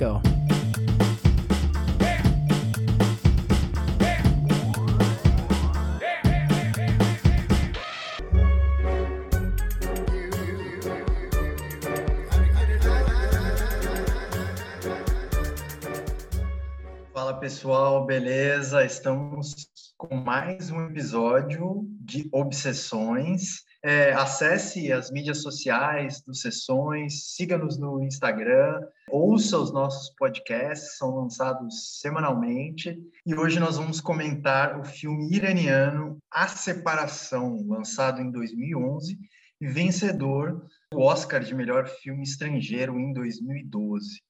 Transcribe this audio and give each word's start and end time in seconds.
go. 0.00 0.18
Fala 17.12 17.34
pessoal, 17.38 18.06
beleza? 18.06 18.82
Estamos 18.86 19.68
com 19.98 20.16
mais 20.16 20.70
um 20.70 20.86
episódio 20.86 21.86
de 22.00 22.26
Obsessões. 22.32 23.68
É, 23.82 24.12
acesse 24.12 24.92
as 24.92 25.10
mídias 25.10 25.40
sociais 25.40 26.20
dos 26.20 26.42
Sessões, 26.42 27.34
siga-nos 27.34 27.78
no 27.78 28.02
Instagram, 28.02 28.78
ouça 29.08 29.56
os 29.56 29.72
nossos 29.72 30.14
podcasts, 30.16 30.98
são 30.98 31.14
lançados 31.14 31.98
semanalmente. 31.98 32.98
E 33.24 33.34
hoje 33.34 33.58
nós 33.58 33.78
vamos 33.78 33.98
comentar 33.98 34.78
o 34.78 34.84
filme 34.84 35.34
iraniano 35.34 36.18
A 36.30 36.46
Separação, 36.46 37.64
lançado 37.66 38.20
em 38.20 38.30
2011 38.30 39.18
e 39.58 39.66
vencedor 39.66 40.66
do 40.92 41.00
Oscar 41.00 41.42
de 41.42 41.54
melhor 41.54 41.88
filme 41.88 42.22
estrangeiro 42.22 42.98
em 42.98 43.14
2012. 43.14 44.20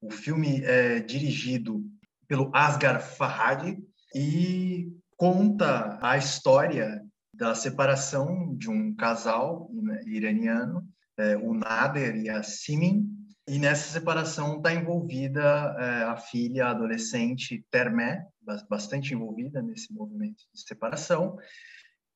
O 0.00 0.10
filme 0.10 0.62
é 0.64 1.00
dirigido 1.00 1.84
pelo 2.26 2.50
Asghar 2.54 3.02
Farhadi 3.02 3.78
e 4.14 4.90
conta 5.16 5.98
a 6.00 6.16
história 6.16 7.03
da 7.36 7.54
separação 7.54 8.54
de 8.56 8.70
um 8.70 8.94
casal 8.94 9.70
né, 9.72 10.02
iraniano, 10.06 10.86
é, 11.16 11.36
o 11.36 11.54
Nader 11.54 12.16
e 12.16 12.28
a 12.28 12.42
Simin, 12.42 13.08
e 13.46 13.58
nessa 13.58 13.92
separação 13.92 14.56
está 14.56 14.72
envolvida 14.72 15.42
é, 15.78 16.04
a 16.04 16.16
filha 16.16 16.68
adolescente 16.68 17.64
Termé, 17.70 18.26
bastante 18.68 19.12
envolvida 19.12 19.60
nesse 19.60 19.92
movimento 19.92 20.44
de 20.52 20.60
separação, 20.60 21.36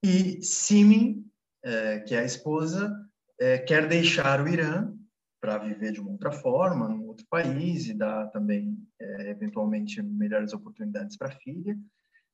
e 0.03 0.41
Simin, 0.43 1.25
é, 1.63 2.01
que 2.01 2.15
é 2.15 2.21
a 2.21 2.25
esposa, 2.25 2.95
é, 3.41 3.59
quer 3.59 3.87
deixar 3.89 4.41
o 4.41 4.49
Irã 4.49 4.93
para 5.41 5.59
viver 5.59 5.93
de 5.93 6.01
uma 6.01 6.11
outra 6.11 6.33
forma, 6.33 6.89
num 6.89 7.07
outro 7.07 7.27
país 7.31 7.87
e 7.87 7.95
dar 7.95 8.27
também, 8.29 8.77
é, 9.01 9.31
eventualmente, 9.31 10.03
melhores 10.03 10.53
oportunidades 10.53 11.17
para 11.17 11.29
a 11.29 11.37
filha. 11.37 11.77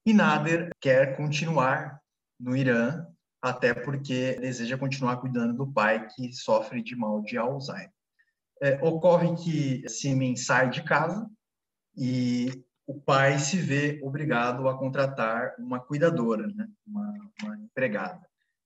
E 0.07 0.13
Nader 0.13 0.71
quer 0.81 1.17
continuar 1.17 2.01
no 2.39 2.57
Irã, 2.57 3.07
até 3.41 3.75
porque 3.75 4.35
deseja 4.41 4.79
continuar 4.79 5.19
cuidando 5.19 5.55
do 5.55 5.73
pai 5.73 6.07
que 6.09 6.33
sofre 6.33 6.83
de 6.83 6.97
mal 6.97 7.21
de 7.23 7.37
Alzheimer. 7.37 7.93
É, 8.63 8.79
ocorre 8.83 9.35
que 9.37 9.89
Simen 9.89 10.37
sai 10.37 10.71
de 10.71 10.83
casa 10.83 11.29
e 11.97 12.65
o 12.87 12.99
pai 12.99 13.39
se 13.39 13.57
vê 13.57 14.01
obrigado 14.03 14.69
a 14.69 14.79
contratar 14.79 15.55
uma 15.59 15.81
cuidadora, 15.81 16.47
né? 16.47 16.69
uma, 16.87 17.13
uma 17.43 17.57
empregada. 17.59 18.21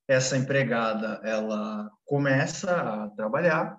Essa 0.07 0.37
empregada 0.37 1.21
ela 1.25 1.91
começa 2.05 2.71
a 2.71 3.11
trabalhar 3.11 3.79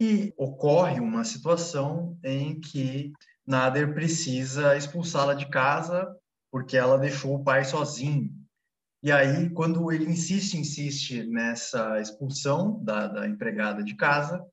e 0.00 0.32
ocorre 0.36 1.00
uma 1.00 1.24
situação 1.24 2.18
em 2.22 2.60
que 2.60 3.12
Nader 3.46 3.94
precisa 3.94 4.76
expulsá-la 4.76 5.34
de 5.34 5.48
casa 5.48 6.14
porque 6.50 6.76
ela 6.76 6.98
deixou 6.98 7.34
o 7.34 7.44
pai 7.44 7.64
sozinho. 7.64 8.30
E 9.06 9.12
aí, 9.12 9.48
quando 9.50 9.92
ele 9.92 10.10
insiste, 10.10 10.58
insiste 10.58 11.22
nessa 11.28 12.00
expulsão 12.00 12.82
da, 12.82 13.06
da 13.06 13.28
empregada 13.28 13.80
de 13.80 13.94
casa, 13.94 14.44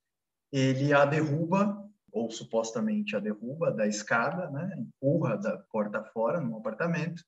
ele 0.51 0.93
a 0.93 1.05
derruba, 1.05 1.75
ou 2.11 2.29
supostamente 2.29 3.15
a 3.15 3.19
derruba 3.19 3.71
da 3.71 3.87
escada, 3.87 4.51
né? 4.51 4.75
empurra 4.77 5.37
da 5.37 5.57
porta 5.71 6.03
fora 6.03 6.39
no 6.39 6.55
apartamento, 6.55 7.23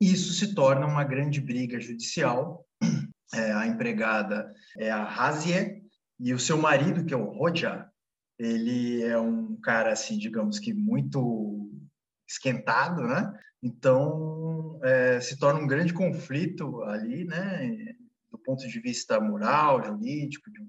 e 0.00 0.12
isso 0.12 0.32
se 0.32 0.52
torna 0.52 0.84
uma 0.84 1.04
grande 1.04 1.40
briga 1.40 1.78
judicial. 1.78 2.66
É, 3.32 3.52
a 3.52 3.66
empregada 3.66 4.52
é 4.76 4.90
a 4.90 5.02
Razie, 5.02 5.82
e 6.20 6.34
o 6.34 6.38
seu 6.40 6.58
marido, 6.58 7.04
que 7.04 7.14
é 7.14 7.16
o 7.16 7.30
Roja, 7.30 7.88
ele 8.36 9.02
é 9.02 9.18
um 9.18 9.56
cara, 9.60 9.92
assim, 9.92 10.18
digamos 10.18 10.58
que 10.58 10.74
muito 10.74 11.70
esquentado, 12.28 13.02
né? 13.02 13.32
Então, 13.62 14.43
é, 14.84 15.18
se 15.20 15.38
torna 15.38 15.60
um 15.60 15.66
grande 15.66 15.92
conflito 15.94 16.82
ali, 16.82 17.24
né? 17.24 17.94
Do 18.30 18.38
ponto 18.38 18.68
de 18.68 18.80
vista 18.80 19.18
moral, 19.18 19.82
jurídico, 19.82 20.50
de 20.50 20.60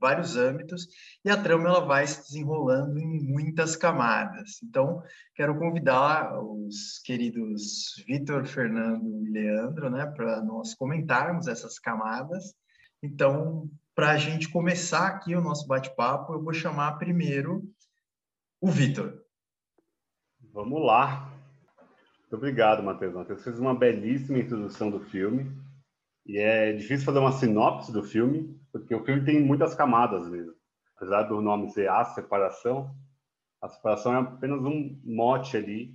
vários 0.00 0.36
âmbitos, 0.36 0.88
e 1.24 1.30
a 1.30 1.36
trama 1.36 1.68
ela 1.68 1.84
vai 1.84 2.06
se 2.06 2.22
desenrolando 2.22 2.98
em 2.98 3.22
muitas 3.22 3.76
camadas. 3.76 4.62
Então, 4.62 5.02
quero 5.34 5.58
convidar 5.58 6.42
os 6.42 6.98
queridos 7.04 8.02
Vitor, 8.06 8.46
Fernando 8.46 9.26
e 9.26 9.30
Leandro, 9.30 9.90
né, 9.90 10.06
para 10.06 10.42
nós 10.42 10.74
comentarmos 10.74 11.46
essas 11.46 11.78
camadas. 11.78 12.54
Então, 13.02 13.68
para 13.94 14.10
a 14.10 14.16
gente 14.16 14.48
começar 14.48 15.06
aqui 15.06 15.34
o 15.36 15.42
nosso 15.42 15.66
bate-papo, 15.66 16.32
eu 16.32 16.42
vou 16.42 16.54
chamar 16.54 16.92
primeiro 16.92 17.62
o 18.60 18.70
Vitor. 18.70 19.22
Vamos 20.52 20.84
lá. 20.84 21.29
Muito 22.30 22.44
obrigado, 22.44 22.80
Matheus. 22.80 23.12
Matheus 23.12 23.42
fez 23.42 23.58
uma 23.58 23.74
belíssima 23.74 24.38
introdução 24.38 24.88
do 24.88 25.00
filme. 25.00 25.50
E 26.24 26.38
é 26.38 26.72
difícil 26.72 27.04
fazer 27.04 27.18
uma 27.18 27.32
sinopse 27.32 27.92
do 27.92 28.04
filme, 28.04 28.56
porque 28.70 28.94
o 28.94 29.04
filme 29.04 29.24
tem 29.24 29.42
muitas 29.42 29.74
camadas 29.74 30.28
mesmo. 30.30 30.54
Apesar 30.94 31.24
do 31.24 31.40
nome 31.40 31.70
ser 31.70 31.88
A 31.88 32.04
Separação, 32.04 32.94
a 33.60 33.68
separação 33.68 34.14
é 34.14 34.18
apenas 34.20 34.60
um 34.60 34.96
mote 35.04 35.56
ali, 35.56 35.92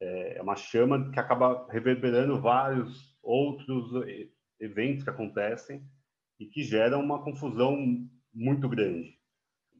é 0.00 0.40
uma 0.40 0.56
chama 0.56 1.10
que 1.10 1.20
acaba 1.20 1.66
reverberando 1.70 2.40
vários 2.40 3.14
outros 3.22 3.84
eventos 4.58 5.04
que 5.04 5.10
acontecem 5.10 5.84
e 6.40 6.46
que 6.46 6.62
geram 6.62 7.02
uma 7.02 7.22
confusão 7.22 7.76
muito 8.32 8.70
grande. 8.70 9.18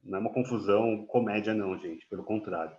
Não 0.03 0.19
é 0.19 0.21
uma 0.21 0.32
confusão 0.34 1.06
comédia, 1.06 1.54
não, 1.54 1.78
gente, 1.78 2.06
pelo 2.09 2.25
contrário. 2.25 2.76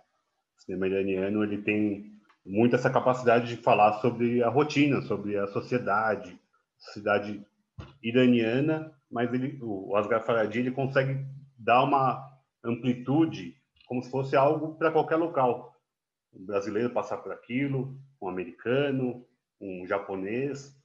O 0.56 0.62
cinema 0.62 0.86
iraniano 0.86 1.42
ele 1.42 1.60
tem 1.62 2.15
muito 2.46 2.76
essa 2.76 2.88
capacidade 2.88 3.48
de 3.48 3.60
falar 3.60 3.94
sobre 4.00 4.42
a 4.42 4.48
rotina, 4.48 5.02
sobre 5.02 5.36
a 5.36 5.48
sociedade, 5.48 6.38
sociedade 6.78 7.44
iraniana, 8.02 8.92
mas 9.10 9.32
ele, 9.34 9.58
o 9.60 9.96
Asghar 9.96 10.24
Farhadi 10.24 10.60
ele 10.60 10.70
consegue 10.70 11.26
dar 11.58 11.82
uma 11.82 12.24
amplitude 12.64 13.56
como 13.86 14.02
se 14.02 14.10
fosse 14.10 14.36
algo 14.36 14.76
para 14.76 14.92
qualquer 14.92 15.16
local. 15.16 15.74
Um 16.32 16.44
brasileiro 16.44 16.90
passar 16.90 17.18
por 17.18 17.32
aquilo, 17.32 17.98
um 18.20 18.28
americano, 18.28 19.26
um 19.60 19.86
japonês, 19.86 20.76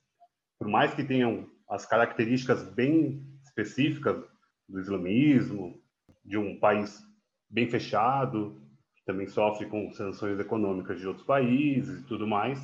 por 0.57 0.67
mais 0.67 0.93
que 0.93 1.03
tenham 1.03 1.47
as 1.69 1.85
características 1.85 2.63
bem 2.63 3.25
específicas 3.43 4.23
do 4.67 4.79
islamismo, 4.79 5.81
de 6.23 6.37
um 6.37 6.59
país 6.59 7.03
bem 7.49 7.69
fechado, 7.69 8.61
também 9.05 9.27
sofre 9.27 9.65
com 9.67 9.91
sanções 9.91 10.39
econômicas 10.39 10.99
de 10.99 11.07
outros 11.07 11.25
países 11.25 12.01
e 12.01 12.07
tudo 12.07 12.27
mais. 12.27 12.59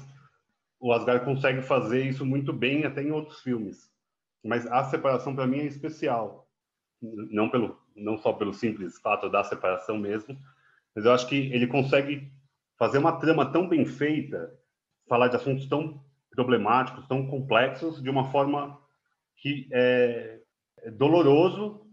O 0.80 0.94
Asgard 0.94 1.26
consegue 1.26 1.62
fazer 1.62 2.06
isso 2.06 2.26
muito 2.26 2.54
bem 2.54 2.86
até 2.86 3.02
em 3.02 3.12
outros 3.12 3.42
filmes. 3.42 3.92
Mas 4.44 4.66
a 4.68 4.84
separação 4.86 5.36
para 5.36 5.48
mim 5.48 5.60
é 5.60 5.66
especial, 5.66 6.48
não 7.02 7.50
pelo 7.50 7.78
não 7.96 8.18
só 8.18 8.32
pelo 8.32 8.54
simples 8.54 9.00
fato 9.00 9.28
da 9.28 9.44
separação 9.44 9.98
mesmo, 9.98 10.38
mas 10.96 11.04
eu 11.04 11.12
acho 11.12 11.28
que 11.28 11.36
ele 11.36 11.66
consegue 11.68 12.32
fazer 12.78 13.00
uma 13.00 13.20
trama 13.20 13.52
tão 13.52 13.68
bem 13.68 13.86
feita, 13.86 14.54
falar 15.10 15.28
de 15.30 15.36
assuntos 15.36 15.68
tão 15.68 16.04
problemáticos, 16.32 17.08
tão 17.08 17.26
complexos 17.26 18.02
de 18.02 18.10
uma 18.10 18.32
forma 18.32 18.80
que 19.38 19.68
é, 19.72 20.40
é 20.80 20.92
doloroso, 20.92 21.88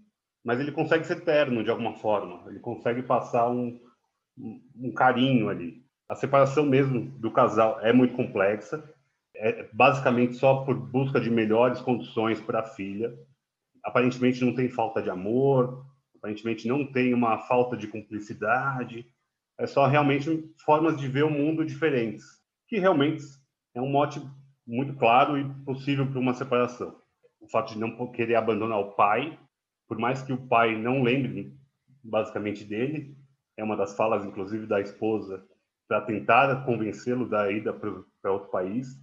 mas 0.45 0.61
ele 0.61 0.73
consegue 0.73 1.07
ser 1.07 1.25
terno 1.25 1.65
de 1.65 1.71
alguma 1.71 1.95
forma. 1.95 2.45
Ele 2.51 2.61
consegue 2.61 3.03
passar 3.03 3.49
um, 3.49 3.81
um, 4.37 4.93
carinho 4.93 5.49
ali. 5.49 5.83
A 6.09 6.15
separação 6.15 6.65
mesmo 6.65 7.01
do 7.19 7.31
casal 7.31 7.81
é 7.81 7.93
muito 7.93 8.15
complexa. 8.15 8.83
É 9.37 9.69
basicamente 9.73 10.35
só 10.35 10.65
por 10.65 10.75
busca 10.75 11.21
de 11.21 11.31
melhores 11.31 11.81
condições 11.81 12.41
para 12.41 12.61
a 12.61 12.67
filha. 12.67 13.13
Aparentemente 13.83 14.45
não 14.45 14.55
tem 14.55 14.69
falta 14.69 15.03
de 15.03 15.11
amor, 15.11 15.85
aparentemente 16.17 16.69
não 16.69 16.87
tem 16.91 17.13
uma 17.13 17.39
falta 17.39 17.77
de 17.77 17.89
cumplicidade. 17.89 19.07
É 19.59 19.67
só 19.67 19.87
realmente 19.87 20.53
formas 20.65 20.97
de 20.97 21.09
ver 21.09 21.25
o 21.25 21.31
mundo 21.31 21.65
diferentes, 21.65 22.25
que 22.69 22.79
realmente 22.79 23.23
é 23.75 23.81
um 23.81 23.91
mote 23.91 24.21
muito 24.67 24.95
claro 24.95 25.39
e 25.39 25.45
possível 25.65 26.07
para 26.07 26.19
uma 26.19 26.35
separação 26.35 26.97
o 27.45 27.49
fato 27.49 27.75
de 27.75 27.79
não 27.79 28.11
querer 28.11 28.37
abandonar 28.37 28.81
o 28.81 28.93
pai, 28.93 29.39
por 29.87 29.99
mais 29.99 30.23
que 30.23 30.33
o 30.33 30.47
pai 30.49 30.77
não 30.77 31.03
lembre 31.03 31.55
basicamente 32.03 32.65
dele, 32.65 33.15
é 33.57 33.65
uma 33.65 33.77
das 33.77 33.97
falas, 33.97 34.25
inclusive, 34.25 34.67
da 34.67 34.81
esposa, 34.81 35.45
para 35.89 36.01
tentar 36.01 36.65
convencê-lo 36.65 37.29
da 37.29 37.51
ida 37.51 37.73
para 37.73 38.33
outro 38.33 38.51
país, 38.51 38.99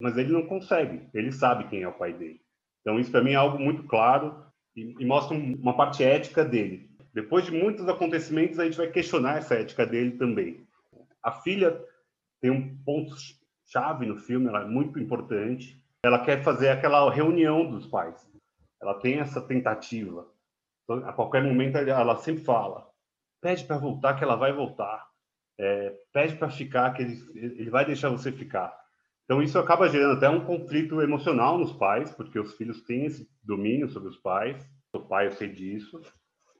mas 0.00 0.16
ele 0.16 0.32
não 0.32 0.46
consegue, 0.46 1.08
ele 1.12 1.32
sabe 1.32 1.68
quem 1.68 1.82
é 1.82 1.88
o 1.88 1.92
pai 1.92 2.12
dele. 2.12 2.40
Então, 2.80 2.98
isso 2.98 3.10
para 3.10 3.22
mim 3.22 3.32
é 3.32 3.36
algo 3.36 3.58
muito 3.58 3.84
claro 3.84 4.44
e, 4.74 4.94
e 4.98 5.04
mostra 5.04 5.36
uma 5.36 5.76
parte 5.76 6.02
ética 6.02 6.44
dele. 6.44 6.90
Depois 7.14 7.44
de 7.44 7.52
muitos 7.52 7.88
acontecimentos, 7.88 8.58
a 8.58 8.64
gente 8.64 8.76
vai 8.76 8.88
questionar 8.88 9.38
essa 9.38 9.54
ética 9.54 9.86
dele 9.86 10.12
também. 10.12 10.66
A 11.22 11.30
filha 11.30 11.80
tem 12.40 12.50
um 12.50 12.76
ponto 12.84 13.14
chave 13.66 14.06
no 14.06 14.16
filme, 14.16 14.48
ela 14.48 14.62
é 14.62 14.66
muito 14.66 14.98
importante. 14.98 15.80
Ela 16.04 16.24
quer 16.24 16.42
fazer 16.42 16.70
aquela 16.70 17.08
reunião 17.10 17.70
dos 17.70 17.86
pais. 17.86 18.28
Ela 18.80 18.94
tem 18.94 19.20
essa 19.20 19.40
tentativa. 19.40 20.26
Então, 20.84 21.08
a 21.08 21.12
qualquer 21.12 21.44
momento 21.44 21.76
ela 21.76 22.16
sempre 22.16 22.42
fala: 22.42 22.88
pede 23.42 23.64
para 23.64 23.76
voltar, 23.76 24.14
que 24.14 24.24
ela 24.24 24.36
vai 24.36 24.52
voltar. 24.52 25.06
É, 25.58 25.92
pede 26.12 26.36
para 26.36 26.48
ficar, 26.48 26.94
que 26.94 27.02
ele, 27.02 27.20
ele 27.34 27.70
vai 27.70 27.84
deixar 27.84 28.08
você 28.08 28.32
ficar. 28.32 28.74
Então 29.24 29.42
isso 29.42 29.58
acaba 29.58 29.88
gerando 29.88 30.16
até 30.16 30.28
um 30.28 30.44
conflito 30.44 31.02
emocional 31.02 31.58
nos 31.58 31.72
pais, 31.72 32.10
porque 32.12 32.38
os 32.38 32.54
filhos 32.54 32.82
têm 32.82 33.04
esse 33.04 33.28
domínio 33.42 33.88
sobre 33.88 34.08
os 34.08 34.16
pais. 34.16 34.64
O 34.94 35.00
pai 35.00 35.26
eu 35.26 35.32
sei 35.32 35.48
disso. 35.48 36.00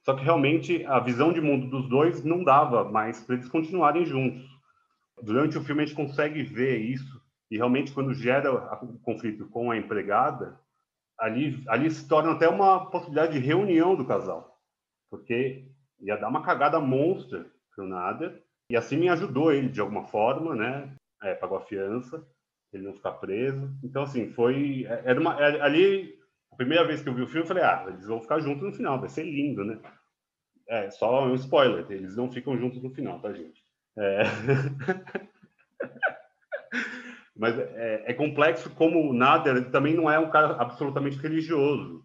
Só 0.04 0.14
que 0.14 0.24
realmente 0.24 0.84
a 0.86 0.98
visão 0.98 1.32
de 1.32 1.40
mundo 1.40 1.68
dos 1.68 1.88
dois 1.88 2.24
não 2.24 2.42
dava 2.42 2.84
mais 2.84 3.22
para 3.22 3.36
eles 3.36 3.48
continuarem 3.48 4.04
juntos. 4.04 4.44
Durante 5.22 5.56
o 5.56 5.62
filme 5.62 5.82
a 5.82 5.86
gente 5.86 5.96
consegue 5.96 6.42
ver 6.42 6.78
isso 6.78 7.22
e 7.50 7.56
realmente 7.56 7.92
quando 7.92 8.14
gera 8.14 8.52
o 8.82 8.98
conflito 9.00 9.46
com 9.48 9.70
a 9.70 9.76
empregada, 9.76 10.58
ali 11.18 11.62
ali 11.68 11.90
se 11.90 12.08
torna 12.08 12.32
até 12.32 12.48
uma 12.48 12.90
possibilidade 12.90 13.34
de 13.34 13.46
reunião 13.46 13.94
do 13.94 14.06
casal, 14.06 14.58
porque 15.10 15.70
ia 16.02 16.16
dar 16.16 16.28
uma 16.28 16.42
cagada 16.42 16.80
monstra 16.80 17.46
pro 17.74 17.86
Nader 17.86 18.42
e 18.68 18.76
assim 18.76 18.96
me 18.96 19.08
ajudou 19.08 19.52
ele 19.52 19.68
de 19.68 19.80
alguma 19.80 20.04
forma, 20.04 20.54
né? 20.54 20.94
É, 21.22 21.34
pagou 21.34 21.58
a 21.58 21.62
fiança, 21.62 22.26
ele 22.72 22.84
não 22.84 22.94
ficar 22.94 23.12
preso. 23.12 23.70
Então 23.82 24.02
assim 24.02 24.30
foi 24.32 24.84
é, 24.86 25.02
era 25.04 25.20
uma 25.20 25.40
era, 25.40 25.64
ali 25.64 26.18
a 26.52 26.56
primeira 26.56 26.86
vez 26.86 27.02
que 27.02 27.08
eu 27.08 27.14
vi 27.14 27.22
o 27.22 27.26
filme, 27.26 27.42
eu 27.42 27.48
falei, 27.48 27.62
ah, 27.62 27.84
eles 27.88 28.06
vão 28.06 28.20
ficar 28.20 28.40
juntos 28.40 28.62
no 28.62 28.72
final, 28.72 29.00
vai 29.00 29.08
ser 29.08 29.24
lindo, 29.24 29.64
né? 29.64 29.78
É, 30.68 30.90
só 30.90 31.26
um 31.26 31.34
spoiler, 31.34 31.86
eles 31.90 32.16
não 32.16 32.30
ficam 32.30 32.56
juntos 32.58 32.82
no 32.82 32.90
final, 32.90 33.20
tá, 33.20 33.32
gente? 33.32 33.64
É... 33.96 34.22
Mas 37.34 37.58
é, 37.58 38.04
é, 38.06 38.14
complexo 38.14 38.70
como 38.70 39.00
o 39.00 39.12
Nader 39.12 39.70
também 39.70 39.94
não 39.94 40.10
é 40.10 40.18
um 40.18 40.30
cara 40.30 40.54
absolutamente 40.60 41.18
religioso. 41.18 42.04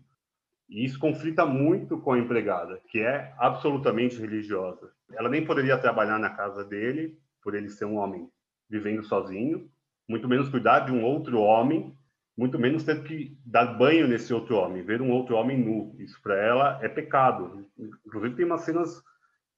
E 0.70 0.84
isso 0.84 1.00
conflita 1.00 1.46
muito 1.46 1.98
com 2.00 2.14
a 2.14 2.20
empregada, 2.20 2.82
que 2.90 3.00
é 3.00 3.34
absolutamente 3.38 4.20
religiosa. 4.20 4.92
Ela 5.14 5.30
nem 5.30 5.46
poderia 5.46 5.78
trabalhar 5.78 6.20
na 6.20 6.30
casa 6.30 6.64
dele, 6.64 7.18
por 7.42 7.56
ele 7.56 7.70
ser 7.70 7.86
um 7.86 7.96
homem 7.96 8.30
vivendo 8.70 9.04
sozinho, 9.04 9.70
muito 10.08 10.28
menos 10.28 10.50
cuidar 10.50 10.82
de 10.82 10.92
um 10.92 11.04
outro 11.04 11.40
homem 11.40 11.98
muito 12.38 12.60
menos 12.60 12.84
ter 12.84 13.04
que 13.04 13.36
dar 13.44 13.66
banho 13.66 14.08
nesse 14.08 14.32
outro 14.32 14.58
homem, 14.58 14.84
ver 14.84 15.02
um 15.02 15.10
outro 15.10 15.36
homem 15.36 15.58
nu. 15.58 15.96
Isso 15.98 16.22
para 16.22 16.36
ela 16.36 16.80
é 16.84 16.88
pecado. 16.88 17.68
Inclusive 18.06 18.36
tem 18.36 18.46
umas 18.46 18.62
cenas 18.62 19.02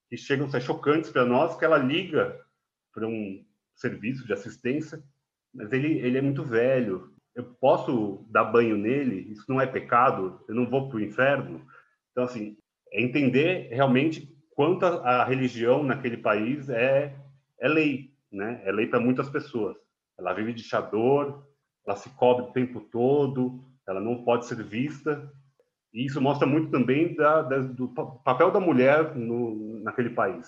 que 0.10 0.16
chegam 0.16 0.46
a 0.46 0.50
ser 0.50 0.62
chocantes 0.62 1.10
para 1.10 1.26
nós, 1.26 1.58
que 1.58 1.66
ela 1.66 1.78
liga 1.78 2.40
para 2.94 3.06
um 3.06 3.46
serviço 3.76 4.26
de 4.26 4.32
assistência, 4.32 5.04
mas 5.54 5.74
ele, 5.74 6.00
ele 6.00 6.18
é 6.18 6.22
muito 6.22 6.42
velho. 6.44 7.14
Eu 7.39 7.45
posso 7.62 8.25
dar 8.30 8.44
banho 8.44 8.77
nele? 8.77 9.31
Isso 9.31 9.45
não 9.47 9.62
é 9.62 9.65
pecado? 9.65 10.44
Eu 10.45 10.53
não 10.53 10.69
vou 10.69 10.89
para 10.89 10.97
o 10.97 11.01
inferno? 11.01 11.65
Então, 12.12 12.25
assim, 12.25 12.57
é 12.91 13.01
entender 13.01 13.69
realmente 13.71 14.30
quanto 14.51 14.86
a, 14.86 15.21
a 15.21 15.24
religião 15.24 15.81
naquele 15.81 16.18
país 16.18 16.68
é, 16.68 17.15
é 17.57 17.68
lei, 17.69 18.13
né? 18.30 18.62
É 18.65 18.74
lei 18.74 18.88
para 18.88 19.00
muitas 19.00 19.30
pessoas. 19.30 19.77
Ela 20.18 20.33
vive 20.33 20.51
de 20.51 20.63
chador, 20.63 21.47
ela 21.88 21.95
se 21.95 22.09
cobre 22.09 22.44
o 22.44 22.51
tempo 22.51 22.81
todo, 22.81 23.63
ela 23.88 24.01
não 24.01 24.25
pode 24.25 24.45
ser 24.45 24.62
vista. 24.62 25.31
E 25.94 26.06
isso 26.06 26.19
mostra 26.19 26.45
muito 26.45 26.69
também 26.69 27.15
da, 27.15 27.41
da, 27.41 27.59
do 27.59 27.88
papel 28.21 28.51
da 28.51 28.59
mulher 28.59 29.15
no, 29.15 29.81
naquele 29.81 30.09
país. 30.09 30.45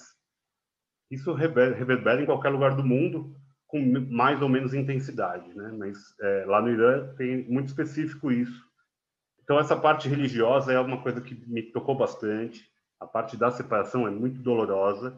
Isso 1.09 1.31
reverbera 1.31 2.21
em 2.21 2.25
qualquer 2.25 2.49
lugar 2.49 2.75
do 2.75 2.83
mundo 2.83 3.33
com 3.71 3.79
mais 4.09 4.41
ou 4.41 4.49
menos 4.49 4.73
intensidade, 4.73 5.53
né? 5.55 5.73
Mas 5.77 5.97
é, 6.19 6.45
lá 6.45 6.61
no 6.61 6.69
Irã 6.69 7.13
tem 7.15 7.49
muito 7.49 7.69
específico 7.69 8.31
isso. 8.31 8.63
Então 9.43 9.57
essa 9.59 9.75
parte 9.75 10.07
religiosa 10.07 10.71
é 10.71 10.79
uma 10.79 11.01
coisa 11.01 11.21
que 11.21 11.33
me 11.47 11.63
tocou 11.63 11.95
bastante. 11.95 12.69
A 12.99 13.07
parte 13.07 13.35
da 13.37 13.49
separação 13.49 14.05
é 14.05 14.11
muito 14.11 14.39
dolorosa. 14.39 15.17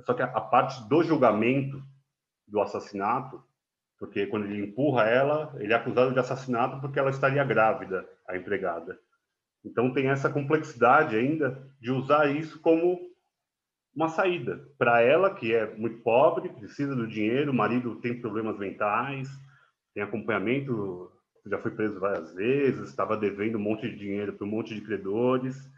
Só 0.00 0.14
que 0.14 0.22
a, 0.22 0.26
a 0.26 0.40
parte 0.40 0.82
do 0.88 1.02
julgamento 1.02 1.80
do 2.48 2.60
assassinato 2.60 3.42
porque 4.02 4.26
quando 4.26 4.46
ele 4.46 4.64
empurra 4.64 5.04
ela, 5.04 5.54
ele 5.60 5.72
é 5.72 5.76
acusado 5.76 6.12
de 6.12 6.18
assassinato 6.18 6.80
porque 6.80 6.98
ela 6.98 7.10
estaria 7.10 7.44
grávida, 7.44 8.04
a 8.26 8.36
empregada. 8.36 8.98
Então 9.64 9.94
tem 9.94 10.08
essa 10.08 10.28
complexidade 10.28 11.14
ainda 11.14 11.72
de 11.80 11.92
usar 11.92 12.28
isso 12.28 12.60
como 12.60 12.98
uma 13.94 14.08
saída 14.08 14.66
para 14.78 15.00
ela 15.00 15.34
que 15.34 15.54
é 15.54 15.74
muito 15.76 15.98
pobre, 16.02 16.48
precisa 16.48 16.94
do 16.94 17.06
dinheiro, 17.06 17.50
o 17.50 17.54
marido 17.54 17.96
tem 17.96 18.20
problemas 18.20 18.58
mentais, 18.58 19.28
tem 19.94 20.02
acompanhamento, 20.02 21.10
já 21.46 21.58
foi 21.58 21.70
preso 21.72 22.00
várias 22.00 22.34
vezes, 22.34 22.88
estava 22.88 23.16
devendo 23.16 23.58
um 23.58 23.62
monte 23.62 23.88
de 23.88 23.96
dinheiro 23.96 24.32
para 24.32 24.46
um 24.46 24.50
monte 24.50 24.74
de 24.74 24.80
credores. 24.80 25.70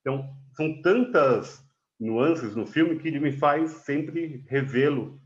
Então 0.00 0.28
são 0.52 0.80
tantas 0.82 1.64
nuances 1.98 2.54
no 2.54 2.66
filme 2.66 2.98
que 2.98 3.08
ele 3.08 3.18
me 3.18 3.32
faz 3.32 3.70
sempre 3.70 4.44
revê-lo 4.48 5.20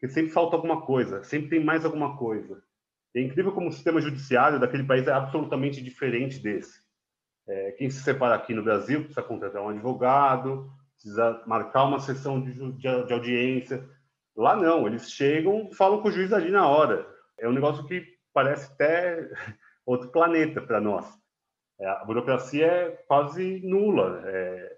porque 0.00 0.14
sempre 0.14 0.32
falta 0.32 0.56
alguma 0.56 0.80
coisa, 0.80 1.22
sempre 1.22 1.50
tem 1.50 1.62
mais 1.62 1.84
alguma 1.84 2.16
coisa. 2.16 2.62
É 3.14 3.20
incrível 3.20 3.52
como 3.52 3.68
o 3.68 3.72
sistema 3.72 4.00
judiciário 4.00 4.58
daquele 4.58 4.84
país 4.84 5.06
é 5.06 5.12
absolutamente 5.12 5.82
diferente 5.82 6.38
desse. 6.38 6.80
É, 7.46 7.72
quem 7.72 7.90
se 7.90 8.02
separa 8.02 8.34
aqui 8.34 8.54
no 8.54 8.62
Brasil 8.62 9.00
precisa 9.00 9.22
contratar 9.22 9.62
um 9.62 9.68
advogado, 9.68 10.72
precisa 11.00 11.42
marcar 11.46 11.84
uma 11.84 11.98
sessão 11.98 12.40
de, 12.40 12.52
de, 12.52 13.06
de 13.06 13.12
audiência. 13.12 13.88
Lá 14.36 14.54
não, 14.54 14.86
eles 14.86 15.10
chegam 15.10 15.70
falam 15.72 16.00
com 16.02 16.08
o 16.08 16.12
juiz 16.12 16.32
ali 16.32 16.50
na 16.50 16.68
hora. 16.68 17.06
É 17.38 17.48
um 17.48 17.52
negócio 17.52 17.84
que 17.86 18.04
parece 18.34 18.70
até 18.72 19.28
outro 19.84 20.10
planeta 20.10 20.60
para 20.60 20.80
nós. 20.80 21.06
É, 21.80 21.88
a 21.88 22.04
burocracia 22.04 22.66
é 22.66 22.90
quase 23.08 23.60
nula. 23.64 24.22
É, 24.26 24.76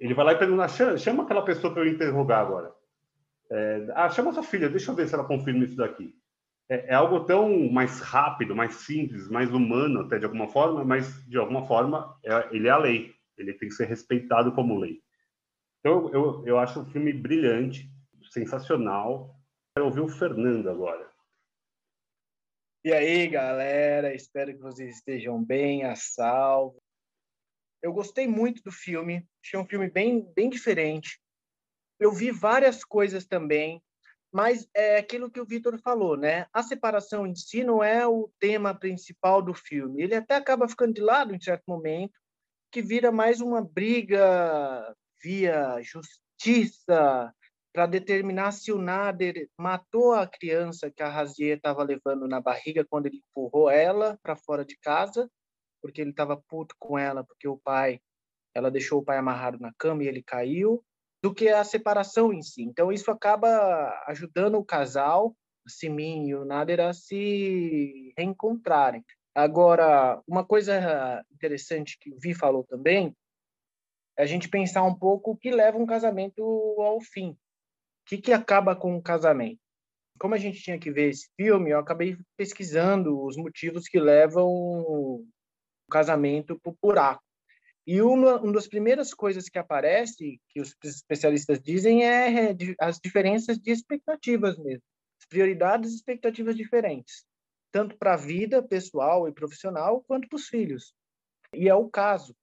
ele 0.00 0.14
vai 0.14 0.24
lá 0.24 0.32
e 0.32 0.38
pergunta: 0.38 0.68
chama, 0.68 0.96
chama 0.96 1.22
aquela 1.24 1.42
pessoa 1.42 1.72
para 1.72 1.82
eu 1.82 1.92
interrogar 1.92 2.40
agora. 2.40 2.72
É, 3.50 3.88
ah, 3.94 4.08
chama 4.08 4.32
sua 4.32 4.42
filha, 4.42 4.68
deixa 4.68 4.90
eu 4.90 4.94
ver 4.94 5.08
se 5.08 5.14
ela 5.14 5.24
confirma 5.24 5.64
isso 5.64 5.76
daqui. 5.76 6.14
É, 6.68 6.92
é, 6.92 6.94
algo 6.94 7.20
tão 7.24 7.70
mais 7.70 8.00
rápido, 8.00 8.56
mais 8.56 8.74
simples, 8.74 9.28
mais 9.28 9.52
humano 9.52 10.00
até 10.00 10.18
de 10.18 10.24
alguma 10.24 10.48
forma, 10.48 10.84
mas 10.84 11.24
de 11.28 11.38
alguma 11.38 11.64
forma 11.66 12.16
é, 12.24 12.48
ele 12.50 12.68
é 12.68 12.70
a 12.70 12.78
lei. 12.78 13.14
Ele 13.36 13.52
tem 13.52 13.68
que 13.68 13.74
ser 13.74 13.86
respeitado 13.86 14.52
como 14.52 14.78
lei. 14.78 15.00
Então 15.86 16.10
eu, 16.12 16.44
eu 16.44 16.58
acho 16.58 16.80
o 16.80 16.84
filme 16.86 17.12
brilhante, 17.12 17.88
sensacional. 18.32 19.38
Quero 19.72 19.86
ouvir 19.86 20.00
o 20.00 20.08
Fernando 20.08 20.68
agora. 20.68 21.08
E 22.84 22.92
aí, 22.92 23.28
galera, 23.28 24.12
espero 24.12 24.52
que 24.52 24.60
vocês 24.60 24.96
estejam 24.96 25.40
bem, 25.40 25.84
a 25.84 25.94
salvo. 25.94 26.82
Eu 27.80 27.92
gostei 27.92 28.26
muito 28.26 28.64
do 28.64 28.72
filme, 28.72 29.24
achei 29.40 29.60
um 29.60 29.64
filme 29.64 29.88
bem, 29.88 30.28
bem 30.34 30.50
diferente 30.50 31.20
eu 31.98 32.12
vi 32.12 32.30
várias 32.30 32.84
coisas 32.84 33.24
também, 33.24 33.82
mas 34.30 34.68
é 34.74 34.98
aquilo 34.98 35.30
que 35.30 35.40
o 35.40 35.46
Vitor 35.46 35.78
falou, 35.78 36.16
né? 36.16 36.46
A 36.52 36.62
separação 36.62 37.26
em 37.26 37.34
si 37.34 37.64
não 37.64 37.82
é 37.82 38.06
o 38.06 38.30
tema 38.38 38.74
principal 38.74 39.40
do 39.40 39.54
filme. 39.54 40.02
Ele 40.02 40.14
até 40.14 40.34
acaba 40.34 40.68
ficando 40.68 40.92
de 40.92 41.00
lado 41.00 41.34
em 41.34 41.40
certo 41.40 41.64
momento, 41.66 42.12
que 42.70 42.82
vira 42.82 43.10
mais 43.10 43.40
uma 43.40 43.62
briga 43.62 44.94
via 45.22 45.80
justiça 45.82 47.32
para 47.72 47.86
determinar 47.86 48.52
se 48.52 48.72
o 48.72 48.78
Nader 48.78 49.48
matou 49.58 50.14
a 50.14 50.26
criança 50.26 50.90
que 50.90 51.02
a 51.02 51.10
Razier 51.10 51.58
estava 51.58 51.82
levando 51.82 52.26
na 52.26 52.40
barriga 52.40 52.86
quando 52.88 53.06
ele 53.06 53.18
empurrou 53.18 53.68
ela 53.68 54.18
para 54.22 54.34
fora 54.34 54.64
de 54.64 54.78
casa, 54.78 55.30
porque 55.82 56.00
ele 56.00 56.10
estava 56.10 56.42
puto 56.48 56.74
com 56.78 56.98
ela, 56.98 57.22
porque 57.22 57.46
o 57.46 57.58
pai, 57.58 58.00
ela 58.54 58.70
deixou 58.70 59.00
o 59.00 59.04
pai 59.04 59.18
amarrado 59.18 59.58
na 59.58 59.72
cama 59.76 60.02
e 60.02 60.08
ele 60.08 60.22
caiu 60.22 60.82
do 61.22 61.34
que 61.34 61.48
a 61.48 61.62
separação 61.64 62.32
em 62.32 62.40
si. 62.40 62.62
Então, 62.62 62.90
isso 62.90 63.10
acaba 63.10 64.02
ajudando 64.06 64.56
o 64.56 64.64
casal, 64.64 65.36
Simin 65.68 66.28
e 66.28 66.34
o 66.34 66.44
Nader, 66.44 66.80
a 66.80 66.94
se 66.94 68.14
reencontrarem. 68.16 69.04
Agora, 69.34 70.22
uma 70.26 70.46
coisa 70.46 71.22
interessante 71.30 71.98
que 72.00 72.10
o 72.10 72.18
Vi 72.18 72.32
falou 72.32 72.64
também 72.64 73.14
a 74.16 74.24
gente 74.24 74.48
pensar 74.48 74.82
um 74.82 74.94
pouco 74.94 75.32
o 75.32 75.36
que 75.36 75.50
leva 75.50 75.78
um 75.78 75.86
casamento 75.86 76.42
ao 76.78 77.00
fim. 77.00 77.30
O 77.30 77.36
que, 78.06 78.18
que 78.18 78.32
acaba 78.32 78.74
com 78.74 78.96
o 78.96 79.02
casamento? 79.02 79.60
Como 80.18 80.34
a 80.34 80.38
gente 80.38 80.62
tinha 80.62 80.78
que 80.78 80.90
ver 80.90 81.10
esse 81.10 81.28
filme, 81.36 81.70
eu 81.70 81.78
acabei 81.78 82.16
pesquisando 82.36 83.22
os 83.22 83.36
motivos 83.36 83.86
que 83.88 83.98
levam 83.98 84.48
o 84.48 85.26
casamento 85.90 86.58
para 86.58 86.72
o 86.72 86.76
buraco. 86.80 87.22
E 87.86 88.02
uma, 88.02 88.40
uma 88.40 88.52
das 88.52 88.66
primeiras 88.66 89.14
coisas 89.14 89.48
que 89.48 89.58
aparece, 89.58 90.40
que 90.48 90.60
os 90.60 90.74
especialistas 90.82 91.60
dizem, 91.60 92.04
é 92.04 92.56
as 92.80 92.98
diferenças 92.98 93.58
de 93.58 93.70
expectativas 93.70 94.58
mesmo. 94.58 94.82
Prioridades 95.28 95.92
e 95.92 95.96
expectativas 95.96 96.56
diferentes, 96.56 97.24
tanto 97.72 97.96
para 97.96 98.14
a 98.14 98.16
vida 98.16 98.62
pessoal 98.62 99.28
e 99.28 99.32
profissional, 99.32 100.02
quanto 100.06 100.28
para 100.28 100.36
os 100.36 100.48
filhos. 100.48 100.94
E 101.52 101.68
é 101.68 101.74
o 101.74 101.88
caso. 101.88 102.34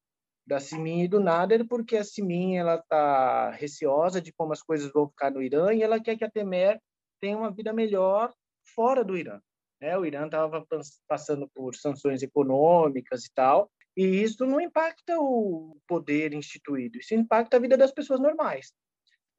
Da 0.46 0.60
Simin 0.60 1.04
e 1.04 1.08
do 1.08 1.20
Nader, 1.20 1.66
porque 1.68 1.98
a 1.98 2.04
Simin 2.04 2.58
ela 2.58 2.76
está 2.76 3.52
receosa 3.52 4.22
de 4.22 4.34
como 4.34 4.54
as 4.54 4.62
coisas 4.62 4.92
vão 4.92 5.08
ficar 5.08 5.32
no 5.32 5.42
Irã 5.42 5.74
e 5.74 5.82
ela 5.82 6.00
quer 6.00 6.18
que 6.18 6.24
a 6.26 6.30
Temer 6.30 6.80
tenha 7.22 7.38
uma 7.38 7.52
vida 7.52 7.72
melhor 7.72 8.34
fora 8.76 9.04
do 9.04 9.18
Irã. 9.18 9.40
Né? 9.82 9.98
O 9.98 10.06
Irã 10.06 10.26
estava 10.26 10.66
passando 11.08 11.50
por 11.54 11.76
sanções 11.76 12.22
econômicas 12.22 13.26
e 13.26 13.34
tal, 13.34 13.72
e 13.96 14.04
isso 14.24 14.46
não 14.46 14.60
impacta 14.60 15.20
o 15.20 15.78
poder 15.88 16.34
instituído, 16.34 16.98
isso 16.98 17.14
impacta 17.14 17.58
a 17.58 17.60
vida 17.60 17.78
das 17.78 17.92
pessoas 17.92 18.20
normais. 18.20 18.74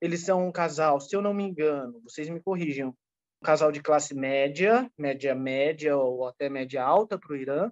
Eles 0.01 0.25
são 0.25 0.47
um 0.47 0.53
casal, 0.53 1.01
se 1.01 1.15
eu 1.15 1.23
não 1.23 1.35
me 1.35 1.45
engano, 1.45 2.01
vocês 2.03 2.29
me 2.29 2.41
corrijam, 2.41 2.91
um 2.91 3.45
casal 3.45 3.73
de 3.73 3.83
classe 3.83 4.15
média, 4.15 4.91
média 4.99 5.35
média 5.35 5.97
ou 5.97 6.27
até 6.27 6.49
média 6.49 6.83
alta 6.83 7.19
para 7.19 7.33
o 7.33 7.37
Irã, 7.37 7.71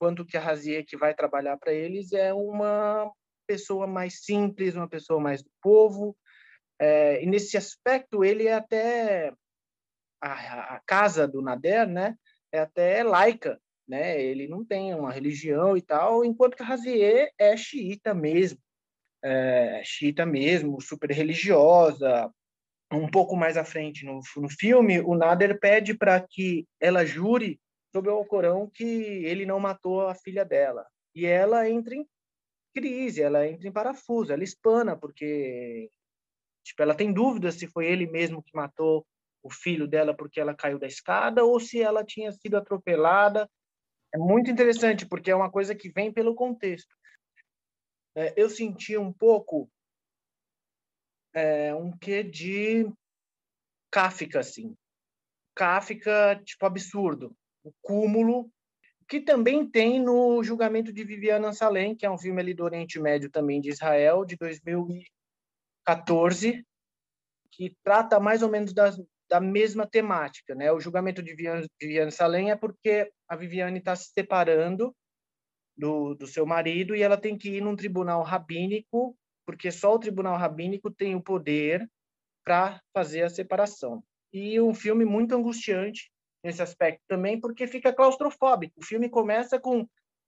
quanto 0.00 0.24
que 0.24 0.38
a 0.38 0.40
Razieh 0.40 0.82
que 0.82 0.96
vai 0.96 1.14
trabalhar 1.14 1.58
para 1.58 1.74
eles 1.74 2.12
é 2.12 2.32
uma 2.32 3.12
pessoa 3.46 3.86
mais 3.86 4.24
simples, 4.24 4.74
uma 4.74 4.88
pessoa 4.88 5.20
mais 5.20 5.42
do 5.42 5.50
povo, 5.60 6.16
é, 6.80 7.22
e 7.22 7.26
nesse 7.26 7.58
aspecto 7.58 8.24
ele 8.24 8.46
é 8.46 8.54
até 8.54 9.30
a, 10.22 10.76
a, 10.76 10.80
casa 10.86 11.28
do 11.28 11.42
Nader, 11.42 11.86
né, 11.86 12.16
é 12.50 12.60
até 12.60 13.02
laica, 13.02 13.60
né? 13.86 14.22
Ele 14.22 14.48
não 14.48 14.64
tem 14.64 14.94
uma 14.94 15.12
religião 15.12 15.76
e 15.76 15.82
tal, 15.82 16.24
enquanto 16.24 16.56
que 16.56 16.62
a 16.62 16.66
Razieh 16.66 17.30
é 17.38 17.56
xiita 17.56 18.14
mesmo, 18.14 18.58
é, 19.22 19.82
xiita 19.84 20.24
mesmo, 20.24 20.80
super 20.80 21.10
religiosa. 21.10 22.32
Um 22.92 23.08
pouco 23.08 23.36
mais 23.36 23.56
à 23.56 23.64
frente 23.64 24.04
no, 24.04 24.20
no 24.36 24.48
filme, 24.48 25.00
o 25.00 25.14
Nader 25.14 25.60
pede 25.60 25.94
para 25.94 26.20
que 26.20 26.66
ela 26.80 27.04
jure 27.04 27.60
sobre 27.92 28.10
o 28.10 28.14
Alcorão 28.14 28.68
que 28.68 28.84
ele 28.84 29.44
não 29.44 29.58
matou 29.58 30.08
a 30.08 30.14
filha 30.14 30.44
dela. 30.44 30.86
E 31.14 31.26
ela 31.26 31.68
entra 31.68 31.94
em 31.94 32.08
crise, 32.74 33.22
ela 33.22 33.46
entra 33.46 33.68
em 33.68 33.72
parafuso, 33.72 34.32
ela 34.32 34.44
espana, 34.44 34.96
porque 34.96 35.90
tipo, 36.62 36.82
ela 36.82 36.94
tem 36.94 37.12
dúvidas 37.12 37.56
se 37.56 37.66
foi 37.66 37.86
ele 37.86 38.06
mesmo 38.06 38.42
que 38.42 38.54
matou 38.54 39.06
o 39.42 39.50
filho 39.50 39.88
dela 39.88 40.14
porque 40.14 40.38
ela 40.38 40.54
caiu 40.54 40.78
da 40.78 40.86
escada 40.86 41.44
ou 41.44 41.58
se 41.58 41.80
ela 41.80 42.04
tinha 42.04 42.30
sido 42.32 42.56
atropelada. 42.56 43.50
É 44.12 44.18
muito 44.18 44.50
interessante, 44.50 45.06
porque 45.06 45.30
é 45.30 45.34
uma 45.34 45.50
coisa 45.50 45.74
que 45.74 45.88
vem 45.88 46.12
pelo 46.12 46.34
contexto. 46.34 46.94
É, 48.14 48.34
eu 48.36 48.50
senti 48.50 48.96
um 48.96 49.12
pouco 49.12 49.70
é, 51.32 51.74
um 51.74 51.96
quê 51.96 52.22
de 52.22 52.92
Kafka, 53.90 54.40
assim. 54.40 54.76
Kafka, 55.54 56.40
tipo, 56.44 56.66
absurdo 56.66 57.36
o 57.62 57.72
cúmulo, 57.82 58.50
que 59.08 59.20
também 59.20 59.68
tem 59.68 60.00
no 60.00 60.42
julgamento 60.42 60.92
de 60.92 61.04
Viviana 61.04 61.52
Salem, 61.52 61.96
que 61.96 62.06
é 62.06 62.10
um 62.10 62.18
filme 62.18 62.40
ali 62.40 62.54
do 62.54 62.64
Oriente 62.64 63.00
Médio 63.00 63.30
também 63.30 63.60
de 63.60 63.70
Israel, 63.70 64.24
de 64.24 64.36
2014, 64.36 66.64
que 67.50 67.76
trata 67.82 68.20
mais 68.20 68.42
ou 68.42 68.48
menos 68.48 68.72
da, 68.72 68.90
da 69.28 69.40
mesma 69.40 69.86
temática. 69.86 70.54
Né? 70.54 70.70
O 70.70 70.80
julgamento 70.80 71.22
de 71.22 71.34
Viviane 71.80 72.12
Salem 72.12 72.50
é 72.50 72.56
porque 72.56 73.10
a 73.28 73.36
Viviane 73.36 73.78
está 73.78 73.96
se 73.96 74.10
separando 74.12 74.94
do, 75.76 76.14
do 76.14 76.26
seu 76.26 76.46
marido 76.46 76.94
e 76.94 77.02
ela 77.02 77.16
tem 77.16 77.36
que 77.36 77.56
ir 77.56 77.60
num 77.60 77.74
tribunal 77.74 78.22
rabínico, 78.22 79.16
porque 79.46 79.72
só 79.72 79.94
o 79.94 79.98
tribunal 79.98 80.36
rabínico 80.36 80.90
tem 80.90 81.14
o 81.14 81.22
poder 81.22 81.88
para 82.44 82.80
fazer 82.92 83.22
a 83.22 83.30
separação. 83.30 84.04
E 84.32 84.60
um 84.60 84.74
filme 84.74 85.04
muito 85.04 85.34
angustiante, 85.34 86.10
nesse 86.42 86.62
aspecto 86.62 87.02
também, 87.06 87.40
porque 87.40 87.66
fica 87.66 87.92
claustrofóbico. 87.92 88.80
O 88.80 88.84
filme 88.84 89.08
começa 89.08 89.58
com 89.58 89.86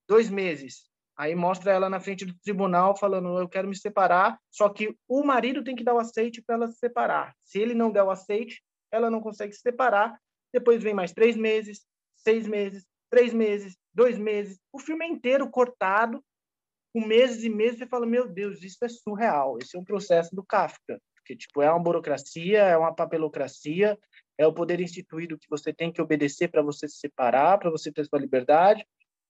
dois 0.08 0.28
meses, 0.28 0.90
aí 1.16 1.34
mostra 1.34 1.72
ela 1.72 1.88
na 1.88 2.00
frente 2.00 2.24
do 2.24 2.38
tribunal 2.40 2.96
falando: 2.96 3.38
eu 3.38 3.48
quero 3.48 3.68
me 3.68 3.76
separar, 3.76 4.38
só 4.50 4.68
que 4.68 4.96
o 5.08 5.24
marido 5.24 5.64
tem 5.64 5.74
que 5.74 5.84
dar 5.84 5.94
o 5.94 5.98
aceite 5.98 6.42
para 6.42 6.56
ela 6.56 6.68
se 6.68 6.78
separar. 6.78 7.34
Se 7.44 7.58
ele 7.58 7.74
não 7.74 7.90
der 7.90 8.02
o 8.02 8.10
aceite, 8.10 8.62
ela 8.90 9.10
não 9.10 9.20
consegue 9.20 9.52
se 9.52 9.60
separar. 9.60 10.18
Depois 10.52 10.82
vem 10.82 10.94
mais 10.94 11.12
três 11.12 11.36
meses, 11.36 11.86
seis 12.16 12.46
meses, 12.46 12.84
três 13.10 13.32
meses, 13.32 13.76
dois 13.92 14.18
meses. 14.18 14.58
O 14.72 14.78
filme 14.78 15.04
é 15.04 15.08
inteiro 15.08 15.48
cortado, 15.50 16.22
com 16.92 17.06
meses 17.06 17.42
e 17.42 17.48
meses. 17.48 17.78
Você 17.78 17.86
fala: 17.86 18.06
meu 18.06 18.28
Deus, 18.28 18.62
isso 18.62 18.84
é 18.84 18.88
surreal. 18.88 19.58
Esse 19.58 19.76
é 19.76 19.80
um 19.80 19.84
processo 19.84 20.34
do 20.34 20.44
Kafka. 20.44 21.00
Porque, 21.16 21.36
tipo, 21.36 21.62
é 21.62 21.70
uma 21.70 21.82
burocracia, 21.82 22.62
é 22.62 22.76
uma 22.76 22.94
papelocracia, 22.94 23.96
é 24.38 24.46
o 24.46 24.52
poder 24.52 24.80
instituído 24.80 25.38
que 25.38 25.48
você 25.48 25.72
tem 25.72 25.92
que 25.92 26.00
obedecer 26.00 26.48
para 26.48 26.62
você 26.62 26.88
se 26.88 26.96
separar, 26.96 27.58
para 27.58 27.70
você 27.70 27.92
ter 27.92 28.04
sua 28.04 28.18
liberdade. 28.18 28.86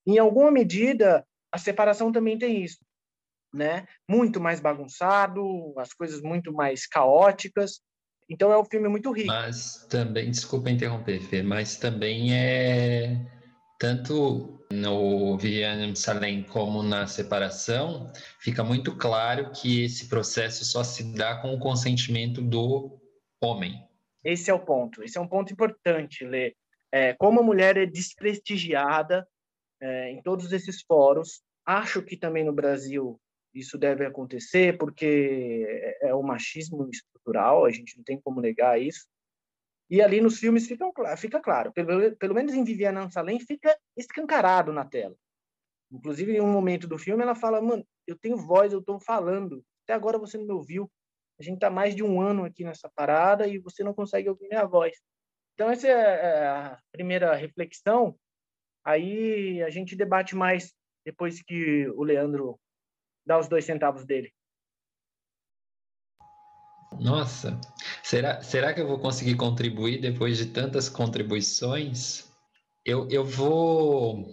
Em 0.06 0.18
alguma 0.18 0.50
medida, 0.50 1.26
a 1.50 1.58
separação 1.58 2.10
também 2.10 2.38
tem 2.38 2.62
isso, 2.62 2.78
né? 3.52 3.86
Muito 4.08 4.40
mais 4.40 4.60
bagunçado, 4.60 5.74
as 5.78 5.92
coisas 5.92 6.22
muito 6.22 6.52
mais 6.52 6.86
caóticas. 6.86 7.80
Então 8.28 8.52
é 8.52 8.58
um 8.58 8.64
filme 8.64 8.88
muito 8.88 9.12
rico. 9.12 9.28
Mas 9.28 9.86
também, 9.90 10.30
desculpa 10.30 10.70
interromper, 10.70 11.20
Fê, 11.20 11.42
mas 11.42 11.76
também 11.76 12.34
é 12.34 13.20
tanto 13.78 14.64
no 14.72 15.36
Viviane 15.36 15.94
Salem 15.96 16.44
como 16.44 16.82
na 16.82 17.06
separação, 17.06 18.10
fica 18.38 18.62
muito 18.62 18.96
claro 18.96 19.50
que 19.50 19.82
esse 19.82 20.08
processo 20.08 20.64
só 20.64 20.82
se 20.84 21.12
dá 21.14 21.36
com 21.36 21.52
o 21.52 21.58
consentimento 21.58 22.40
do 22.40 22.98
homem, 23.42 23.74
esse 24.24 24.50
é 24.50 24.54
o 24.54 24.64
ponto. 24.64 25.02
Esse 25.02 25.18
é 25.18 25.20
um 25.20 25.28
ponto 25.28 25.52
importante, 25.52 26.24
Lê. 26.24 26.54
É, 26.90 27.14
como 27.14 27.40
a 27.40 27.42
mulher 27.42 27.76
é 27.76 27.86
desprestigiada 27.86 29.26
é, 29.80 30.10
em 30.10 30.22
todos 30.22 30.52
esses 30.52 30.82
fóruns, 30.82 31.42
acho 31.64 32.02
que 32.02 32.16
também 32.16 32.44
no 32.44 32.52
Brasil 32.52 33.20
isso 33.54 33.76
deve 33.78 34.04
acontecer, 34.04 34.78
porque 34.78 35.66
é, 36.02 36.08
é 36.08 36.14
o 36.14 36.22
machismo 36.22 36.88
estrutural, 36.90 37.64
a 37.64 37.70
gente 37.70 37.96
não 37.96 38.04
tem 38.04 38.20
como 38.20 38.40
negar 38.40 38.80
isso. 38.80 39.06
E 39.90 40.00
ali 40.00 40.20
nos 40.20 40.38
filmes 40.38 40.66
fica, 40.66 40.86
fica 41.16 41.40
claro, 41.40 41.72
pelo, 41.72 42.16
pelo 42.16 42.34
menos 42.34 42.54
em 42.54 42.64
Viviana 42.64 43.10
Salem 43.10 43.38
fica 43.40 43.76
escancarado 43.96 44.72
na 44.72 44.84
tela. 44.84 45.16
Inclusive, 45.90 46.32
em 46.32 46.40
um 46.40 46.50
momento 46.50 46.88
do 46.88 46.96
filme, 46.96 47.22
ela 47.22 47.34
fala: 47.34 47.60
Mano, 47.60 47.86
eu 48.06 48.16
tenho 48.16 48.38
voz, 48.38 48.72
eu 48.72 48.78
estou 48.78 48.98
falando. 48.98 49.62
Até 49.84 49.92
agora 49.92 50.18
você 50.18 50.38
não 50.38 50.46
me 50.46 50.52
ouviu. 50.52 50.90
A 51.42 51.44
gente 51.44 51.56
está 51.56 51.68
mais 51.68 51.92
de 51.96 52.04
um 52.04 52.20
ano 52.20 52.44
aqui 52.44 52.62
nessa 52.62 52.88
parada 52.88 53.48
e 53.48 53.58
você 53.58 53.82
não 53.82 53.92
consegue 53.92 54.28
ouvir 54.28 54.46
minha 54.46 54.64
voz. 54.64 54.96
Então, 55.54 55.68
essa 55.68 55.88
é, 55.88 55.90
é 55.90 56.46
a 56.46 56.78
primeira 56.92 57.34
reflexão. 57.34 58.16
Aí 58.84 59.60
a 59.60 59.68
gente 59.68 59.96
debate 59.96 60.36
mais 60.36 60.72
depois 61.04 61.42
que 61.42 61.88
o 61.96 62.04
Leandro 62.04 62.60
dá 63.26 63.40
os 63.40 63.48
dois 63.48 63.64
centavos 63.64 64.06
dele. 64.06 64.32
Nossa, 67.00 67.60
será, 68.04 68.40
será 68.40 68.72
que 68.72 68.80
eu 68.80 68.86
vou 68.86 69.00
conseguir 69.00 69.34
contribuir 69.34 70.00
depois 70.00 70.38
de 70.38 70.46
tantas 70.46 70.88
contribuições? 70.88 72.30
Eu, 72.84 73.08
eu 73.10 73.24
vou 73.24 74.28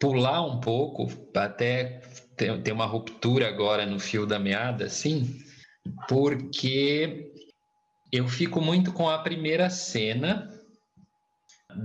pular 0.00 0.46
um 0.46 0.60
pouco, 0.60 1.08
até 1.36 2.00
ter, 2.36 2.62
ter 2.62 2.72
uma 2.72 2.86
ruptura 2.86 3.48
agora 3.48 3.86
no 3.86 3.98
fio 3.98 4.26
da 4.26 4.38
meada, 4.38 4.86
assim, 4.86 5.38
porque 6.08 7.32
eu 8.10 8.28
fico 8.28 8.60
muito 8.60 8.92
com 8.92 9.08
a 9.08 9.18
primeira 9.18 9.70
cena 9.70 10.50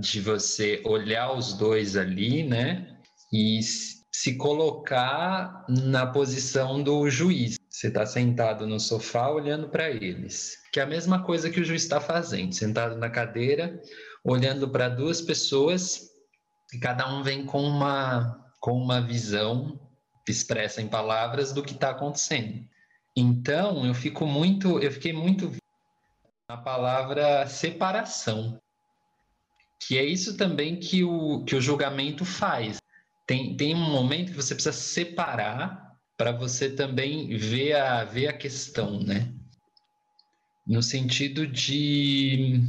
de 0.00 0.20
você 0.20 0.82
olhar 0.84 1.32
os 1.32 1.54
dois 1.54 1.96
ali, 1.96 2.42
né? 2.42 2.98
E 3.32 3.60
se 4.12 4.36
colocar 4.36 5.64
na 5.68 6.06
posição 6.06 6.82
do 6.82 7.08
juiz. 7.08 7.56
Você 7.70 7.88
está 7.88 8.04
sentado 8.04 8.66
no 8.66 8.80
sofá 8.80 9.30
olhando 9.30 9.68
para 9.68 9.88
eles, 9.88 10.58
que 10.72 10.80
é 10.80 10.82
a 10.82 10.86
mesma 10.86 11.22
coisa 11.22 11.48
que 11.48 11.60
o 11.60 11.64
juiz 11.64 11.82
está 11.82 12.00
fazendo, 12.00 12.52
sentado 12.52 12.96
na 12.96 13.08
cadeira, 13.08 13.80
olhando 14.24 14.68
para 14.68 14.88
duas 14.88 15.20
pessoas 15.20 16.10
e 16.72 16.78
cada 16.78 17.08
um 17.08 17.22
vem 17.22 17.46
com 17.46 17.62
uma 17.62 18.44
com 18.60 18.72
uma 18.72 19.00
visão 19.00 19.78
expressa 20.30 20.80
em 20.80 20.88
palavras 20.88 21.52
do 21.52 21.62
que 21.62 21.72
está 21.72 21.90
acontecendo. 21.90 22.66
Então, 23.16 23.84
eu 23.84 23.94
fico 23.94 24.26
muito, 24.26 24.78
eu 24.78 24.92
fiquei 24.92 25.12
muito 25.12 25.52
na 26.48 26.56
palavra 26.56 27.46
separação, 27.46 28.60
que 29.80 29.98
é 29.98 30.04
isso 30.04 30.36
também 30.36 30.78
que 30.78 31.04
o, 31.04 31.44
que 31.44 31.56
o 31.56 31.60
julgamento 31.60 32.24
faz. 32.24 32.78
Tem, 33.26 33.56
tem 33.56 33.74
um 33.74 33.90
momento 33.90 34.30
que 34.30 34.36
você 34.36 34.54
precisa 34.54 34.72
separar 34.72 35.96
para 36.16 36.32
você 36.32 36.70
também 36.70 37.36
ver 37.36 37.74
a, 37.74 38.04
ver 38.04 38.28
a 38.28 38.32
questão, 38.32 39.00
né? 39.02 39.32
No 40.66 40.82
sentido 40.82 41.46
de, 41.46 42.60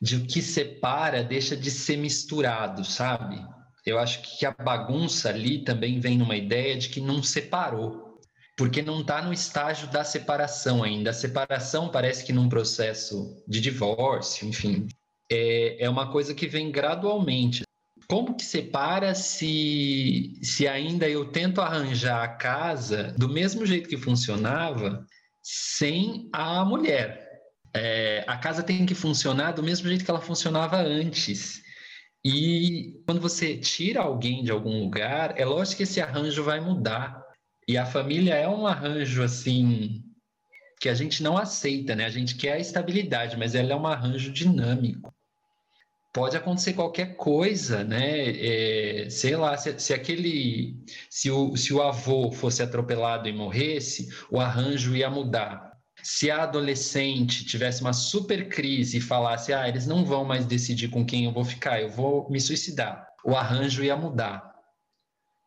de 0.00 0.16
o 0.16 0.26
que 0.26 0.42
separa 0.42 1.22
deixa 1.22 1.56
de 1.56 1.70
ser 1.70 1.96
misturado, 1.96 2.84
sabe? 2.84 3.44
Eu 3.86 3.98
acho 3.98 4.22
que 4.22 4.44
a 4.44 4.52
bagunça 4.52 5.28
ali 5.28 5.64
também 5.64 6.00
vem 6.00 6.18
numa 6.18 6.36
ideia 6.36 6.76
de 6.76 6.88
que 6.88 7.00
não 7.00 7.22
separou, 7.22 8.20
porque 8.56 8.82
não 8.82 9.00
está 9.00 9.22
no 9.22 9.32
estágio 9.32 9.88
da 9.88 10.04
separação 10.04 10.82
ainda. 10.82 11.10
A 11.10 11.14
separação 11.14 11.88
parece 11.88 12.24
que 12.24 12.32
num 12.32 12.48
processo 12.48 13.42
de 13.48 13.60
divórcio, 13.60 14.46
enfim, 14.46 14.86
é, 15.30 15.84
é 15.84 15.88
uma 15.88 16.10
coisa 16.10 16.34
que 16.34 16.46
vem 16.46 16.70
gradualmente. 16.70 17.62
como 18.08 18.34
que 18.34 18.44
separa 18.44 19.14
se, 19.14 20.38
se 20.42 20.66
ainda 20.66 21.08
eu 21.08 21.26
tento 21.26 21.60
arranjar 21.60 22.24
a 22.24 22.28
casa 22.28 23.14
do 23.16 23.28
mesmo 23.28 23.64
jeito 23.64 23.88
que 23.88 23.96
funcionava 23.96 25.06
sem 25.42 26.28
a 26.32 26.64
mulher? 26.64 27.28
É, 27.72 28.24
a 28.26 28.36
casa 28.36 28.64
tem 28.64 28.84
que 28.84 28.96
funcionar 28.96 29.52
do 29.52 29.62
mesmo 29.62 29.88
jeito 29.88 30.04
que 30.04 30.10
ela 30.10 30.20
funcionava 30.20 30.76
antes. 30.76 31.62
E 32.24 33.00
quando 33.06 33.20
você 33.20 33.56
tira 33.56 34.00
alguém 34.00 34.44
de 34.44 34.50
algum 34.50 34.82
lugar, 34.82 35.38
é 35.38 35.44
lógico 35.44 35.78
que 35.78 35.82
esse 35.84 36.00
arranjo 36.00 36.44
vai 36.44 36.60
mudar. 36.60 37.22
E 37.66 37.78
a 37.78 37.86
família 37.86 38.34
é 38.34 38.48
um 38.48 38.66
arranjo 38.66 39.22
assim 39.22 40.02
que 40.80 40.88
a 40.88 40.94
gente 40.94 41.22
não 41.22 41.36
aceita, 41.36 41.94
né? 41.94 42.06
A 42.06 42.10
gente 42.10 42.36
quer 42.36 42.54
a 42.54 42.58
estabilidade, 42.58 43.36
mas 43.36 43.54
ela 43.54 43.72
é 43.72 43.76
um 43.76 43.86
arranjo 43.86 44.32
dinâmico. 44.32 45.14
Pode 46.12 46.36
acontecer 46.36 46.72
qualquer 46.72 47.16
coisa, 47.16 47.84
né? 47.84 49.04
É, 49.04 49.10
sei 49.10 49.36
lá, 49.36 49.56
se, 49.56 49.78
se, 49.78 49.94
aquele, 49.94 50.82
se 51.08 51.30
o, 51.30 51.56
se 51.56 51.72
o 51.72 51.82
avô 51.82 52.32
fosse 52.32 52.62
atropelado 52.62 53.28
e 53.28 53.32
morresse, 53.32 54.08
o 54.30 54.40
arranjo 54.40 54.96
ia 54.96 55.10
mudar. 55.10 55.69
Se 56.02 56.30
a 56.30 56.42
adolescente 56.42 57.44
tivesse 57.44 57.80
uma 57.80 57.92
super 57.92 58.48
crise 58.48 58.98
e 58.98 59.00
falasse, 59.00 59.52
ah, 59.52 59.68
eles 59.68 59.86
não 59.86 60.04
vão 60.04 60.24
mais 60.24 60.46
decidir 60.46 60.88
com 60.88 61.04
quem 61.04 61.24
eu 61.24 61.32
vou 61.32 61.44
ficar, 61.44 61.80
eu 61.80 61.88
vou 61.88 62.28
me 62.30 62.40
suicidar, 62.40 63.06
o 63.24 63.34
arranjo 63.34 63.84
ia 63.84 63.96
mudar. 63.96 64.50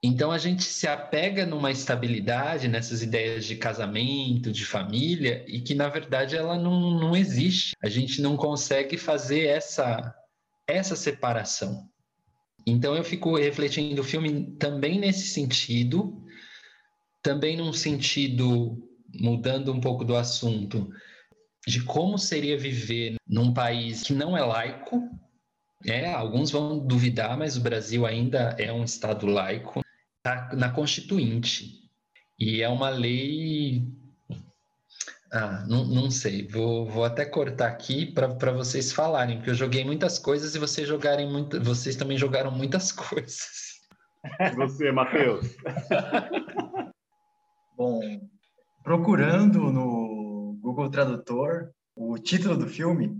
Então 0.05 0.31
a 0.31 0.38
gente 0.38 0.63
se 0.63 0.86
apega 0.86 1.45
numa 1.45 1.72
estabilidade 1.72 2.67
nessas 2.67 3.01
ideias 3.01 3.45
de 3.45 3.55
casamento, 3.55 4.51
de 4.51 4.65
família, 4.65 5.45
e 5.48 5.62
que 5.62 5.74
na 5.74 5.88
verdade 5.88 6.36
ela 6.36 6.57
não, 6.57 7.00
não 7.00 7.15
existe. 7.15 7.74
A 7.81 7.88
gente 7.88 8.22
não 8.22 8.36
consegue 8.36 8.98
fazer 8.98 9.45
essa, 9.45 10.13
essa 10.67 10.98
separação. 10.98 11.88
Então 12.67 12.95
eu 12.98 13.03
fico 13.03 13.38
refletindo 13.38 14.01
o 14.01 14.03
filme 14.03 14.57
também 14.57 15.00
nesse 15.00 15.27
sentido, 15.27 16.22
também 17.22 17.55
num 17.55 17.72
sentido, 17.72 18.77
mudando 19.13 19.72
um 19.72 19.79
pouco 19.79 20.03
do 20.03 20.15
assunto, 20.15 20.89
de 21.67 21.84
como 21.84 22.17
seria 22.17 22.58
viver 22.58 23.15
num 23.27 23.53
país 23.53 24.03
que 24.03 24.13
não 24.13 24.38
é 24.38 24.41
laico. 24.41 25.10
É, 25.86 26.12
alguns 26.12 26.50
vão 26.50 26.79
duvidar, 26.79 27.38
mas 27.38 27.58
o 27.58 27.62
Brasil 27.62 28.05
ainda 28.05 28.55
é 28.58 28.72
um 28.72 28.84
Estado 28.84 29.25
laico 29.25 29.82
na, 30.24 30.55
na 30.55 30.70
Constituinte. 30.70 31.84
E 32.39 32.62
é 32.62 32.70
uma 32.70 32.89
lei. 32.89 33.86
Ah, 35.32 35.65
não, 35.67 35.86
não 35.86 36.12
sei, 36.12 36.48
vou, 36.48 36.86
vou 36.86 37.03
até 37.03 37.25
cortar 37.25 37.67
aqui 37.67 38.05
para 38.05 38.51
vocês 38.51 38.91
falarem, 38.91 39.38
porque 39.38 39.50
eu 39.50 39.55
joguei 39.55 39.84
muitas 39.84 40.20
coisas 40.20 40.53
e 40.53 40.60
vocês 40.60 40.88
jogarem 40.88 41.27
muito, 41.27 41.60
vocês 41.63 41.96
também 41.96 42.17
jogaram 42.17 42.51
muitas 42.51 42.91
coisas. 42.93 43.82
E 44.39 44.51
você, 44.51 44.91
Matheus? 44.91 45.48
Bom, 47.75 48.00
procurando 48.83 49.71
no 49.71 50.57
Google 50.61 50.89
Tradutor 50.89 51.71
o 51.95 52.17
título 52.17 52.57
do 52.57 52.67
filme, 52.67 53.17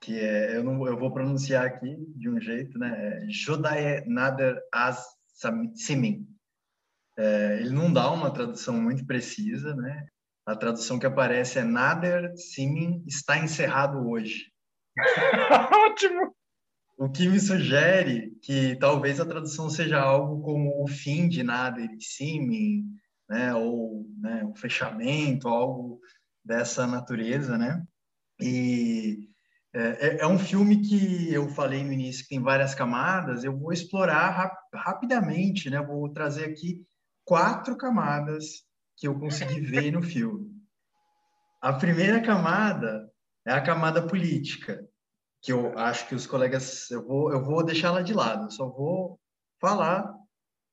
que 0.00 0.18
é, 0.18 0.56
eu, 0.56 0.64
não, 0.64 0.86
eu 0.86 0.98
vou 0.98 1.12
pronunciar 1.12 1.66
aqui 1.66 1.96
de 2.16 2.28
um 2.28 2.40
jeito, 2.40 2.78
né? 2.78 3.28
É 3.76 4.04
Nader 4.06 4.60
Az 4.72 5.04
Simin. 5.74 6.26
É, 7.18 7.58
ele 7.60 7.70
não 7.70 7.92
dá 7.92 8.10
uma 8.10 8.30
tradução 8.30 8.80
muito 8.80 9.06
precisa, 9.06 9.74
né? 9.74 10.06
A 10.46 10.54
tradução 10.54 10.98
que 10.98 11.06
aparece 11.06 11.58
é 11.58 11.64
Nader 11.64 12.36
Simin 12.36 13.02
está 13.06 13.38
encerrado 13.38 14.08
hoje. 14.08 14.52
Ótimo! 15.90 16.34
O 16.96 17.10
que 17.10 17.28
me 17.28 17.38
sugere 17.38 18.30
que 18.40 18.76
talvez 18.76 19.20
a 19.20 19.26
tradução 19.26 19.68
seja 19.68 20.00
algo 20.00 20.42
como 20.42 20.82
o 20.82 20.88
fim 20.88 21.28
de 21.28 21.42
Nader 21.42 21.90
e 21.90 22.00
Simin, 22.00 22.86
né? 23.28 23.54
Ou 23.54 24.06
né, 24.18 24.44
o 24.44 24.54
fechamento, 24.54 25.48
algo 25.48 26.00
dessa 26.44 26.86
natureza, 26.86 27.58
né? 27.58 27.82
E 28.40 29.28
é, 29.74 29.80
é, 29.80 30.16
é, 30.20 30.26
um 30.26 30.38
filme 30.38 30.80
que 30.80 31.32
eu 31.32 31.48
falei 31.50 31.84
no 31.84 31.92
início 31.92 32.22
que 32.22 32.30
tem 32.30 32.42
várias 32.42 32.74
camadas. 32.74 33.44
Eu 33.44 33.58
vou 33.58 33.72
explorar 33.72 34.30
rap 34.30 34.56
rapidamente, 34.74 35.68
né? 35.68 35.82
Vou 35.82 36.10
trazer 36.10 36.46
aqui 36.46 36.82
quatro 37.24 37.76
camadas 37.76 38.64
que 38.96 39.06
eu 39.06 39.18
consegui 39.18 39.60
ver 39.60 39.90
no 39.90 40.02
filme. 40.02 40.50
A 41.60 41.72
primeira 41.72 42.22
camada 42.22 43.10
é 43.46 43.52
a 43.52 43.60
camada 43.60 44.06
política, 44.06 44.82
que 45.42 45.52
eu 45.52 45.78
acho 45.78 46.08
que 46.08 46.14
os 46.14 46.26
colegas 46.26 46.90
eu 46.90 47.06
vou 47.06 47.30
eu 47.30 47.44
vou 47.44 47.62
de 47.64 48.14
lado. 48.14 48.44
Eu 48.44 48.50
só 48.50 48.68
vou 48.68 49.20
falar 49.60 50.10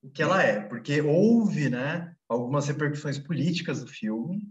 o 0.02 0.10
que 0.10 0.22
ela 0.22 0.42
é, 0.42 0.62
porque 0.62 1.02
houve, 1.02 1.70
né? 1.70 2.13
Algumas 2.28 2.68
repercussões 2.68 3.20
políticas 3.20 3.82
do 3.84 3.88
filme 3.88 4.48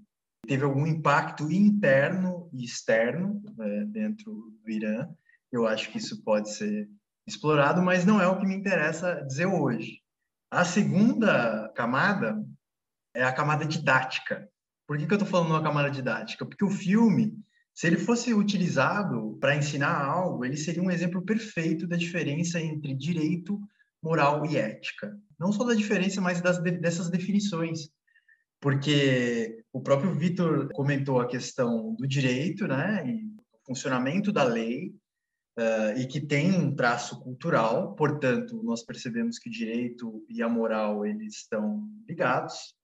teve 0.47 0.65
algum 0.65 0.87
impacto 0.87 1.51
interno 1.51 2.49
e 2.53 2.65
externo 2.65 3.43
né, 3.57 3.85
dentro 3.87 4.33
do 4.63 4.71
Irã. 4.71 5.09
Eu 5.51 5.67
acho 5.67 5.91
que 5.91 5.99
isso 5.99 6.23
pode 6.23 6.53
ser 6.53 6.89
explorado, 7.27 7.83
mas 7.83 8.05
não 8.05 8.21
é 8.21 8.27
o 8.27 8.39
que 8.39 8.47
me 8.47 8.55
interessa 8.55 9.25
dizer 9.27 9.47
hoje. 9.47 10.01
A 10.51 10.65
segunda 10.65 11.71
camada 11.75 12.45
é 13.15 13.23
a 13.23 13.33
camada 13.33 13.65
didática. 13.65 14.49
Por 14.87 14.99
que, 14.99 15.07
que 15.07 15.13
eu 15.13 15.17
estou 15.17 15.29
falando 15.29 15.51
uma 15.51 15.63
camada 15.63 15.91
didática? 15.91 16.45
Porque 16.45 16.65
o 16.65 16.71
filme, 16.71 17.39
se 17.73 17.87
ele 17.87 17.97
fosse 17.97 18.35
utilizado 18.35 19.39
para 19.41 19.57
ensinar 19.57 20.05
algo, 20.05 20.45
ele 20.45 20.57
seria 20.57 20.83
um 20.83 20.91
exemplo 20.91 21.23
perfeito 21.25 21.87
da 21.87 21.97
diferença 21.97 22.61
entre 22.61 22.95
direito, 22.95 23.61
moral 24.03 24.45
e 24.47 24.57
ética. 24.57 25.17
Não 25.39 25.53
só 25.53 25.65
da 25.65 25.75
diferença, 25.75 26.21
mas 26.21 26.41
das, 26.41 26.63
dessas 26.63 27.09
definições 27.09 27.91
porque 28.63 29.65
o 29.73 29.81
próprio 29.81 30.15
Vitor 30.15 30.69
comentou 30.73 31.21
a 31.21 31.27
questão 31.27 31.97
do 31.97 32.07
direito, 32.07 32.69
né, 32.69 33.05
e 33.05 33.25
o 33.27 33.67
funcionamento 33.67 34.33
da 34.33 34.45
lei, 34.45 34.95
uh, 35.59 35.99
e 35.99 36.07
que 36.07 36.21
tem 36.21 36.53
um 36.53 36.73
traço 36.73 37.21
cultural, 37.21 37.97
portanto, 37.97 38.63
nós 38.63 38.85
percebemos 38.85 39.37
que 39.41 39.49
o 39.49 39.53
direito 39.53 40.25
e 40.29 40.41
a 40.41 40.49
moral 40.49 41.05
eles 41.05 41.35
estão 41.35 41.85
ligados, 42.09 42.77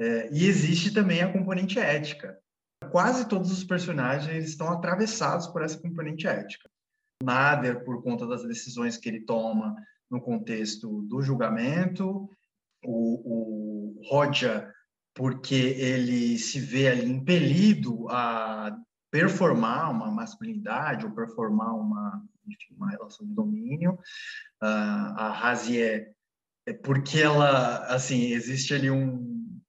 uh, 0.00 0.34
e 0.34 0.46
existe 0.46 0.92
também 0.92 1.22
a 1.22 1.32
componente 1.32 1.78
ética. 1.78 2.36
Quase 2.90 3.28
todos 3.28 3.52
os 3.52 3.62
personagens 3.62 4.48
estão 4.48 4.68
atravessados 4.72 5.46
por 5.46 5.62
essa 5.62 5.78
componente 5.80 6.26
ética. 6.26 6.68
Nader, 7.22 7.84
por 7.84 8.02
conta 8.02 8.26
das 8.26 8.42
decisões 8.42 8.96
que 8.96 9.08
ele 9.08 9.20
toma 9.20 9.76
no 10.10 10.20
contexto 10.20 11.02
do 11.02 11.22
julgamento, 11.22 12.28
o, 12.84 14.00
o 14.02 14.30
porque 15.14 15.54
ele 15.54 16.38
se 16.38 16.58
vê 16.60 16.88
ali 16.88 17.10
impelido 17.10 18.08
a 18.08 18.76
performar 19.10 19.90
uma 19.90 20.10
masculinidade 20.10 21.04
ou 21.04 21.12
performar 21.12 21.74
uma, 21.74 22.22
enfim, 22.46 22.74
uma 22.76 22.90
relação 22.90 23.26
de 23.26 23.34
domínio. 23.34 23.92
Uh, 24.62 25.14
a 25.16 25.30
Razié 25.30 26.12
é 26.66 26.72
porque 26.72 27.20
ela, 27.20 27.86
assim, 27.86 28.32
existe 28.32 28.72
ali 28.72 28.90
um, 28.90 29.60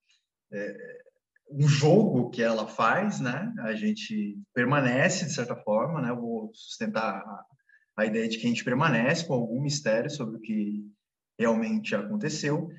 é, 0.52 1.02
um 1.50 1.68
jogo 1.68 2.30
que 2.30 2.42
ela 2.42 2.68
faz, 2.68 3.20
né? 3.20 3.54
A 3.60 3.74
gente 3.74 4.38
permanece, 4.54 5.26
de 5.26 5.34
certa 5.34 5.56
forma, 5.56 6.02
né? 6.02 6.10
Eu 6.12 6.22
vou 6.22 6.52
sustentar 6.54 7.16
a, 7.16 7.46
a 7.98 8.06
ideia 8.06 8.28
de 8.28 8.38
que 8.38 8.46
a 8.46 8.50
gente 8.50 8.64
permanece 8.64 9.26
com 9.26 9.34
algum 9.34 9.62
mistério 9.62 10.10
sobre 10.10 10.38
o 10.38 10.42
que 10.42 10.86
realmente 11.40 11.96
aconteceu 11.96 12.70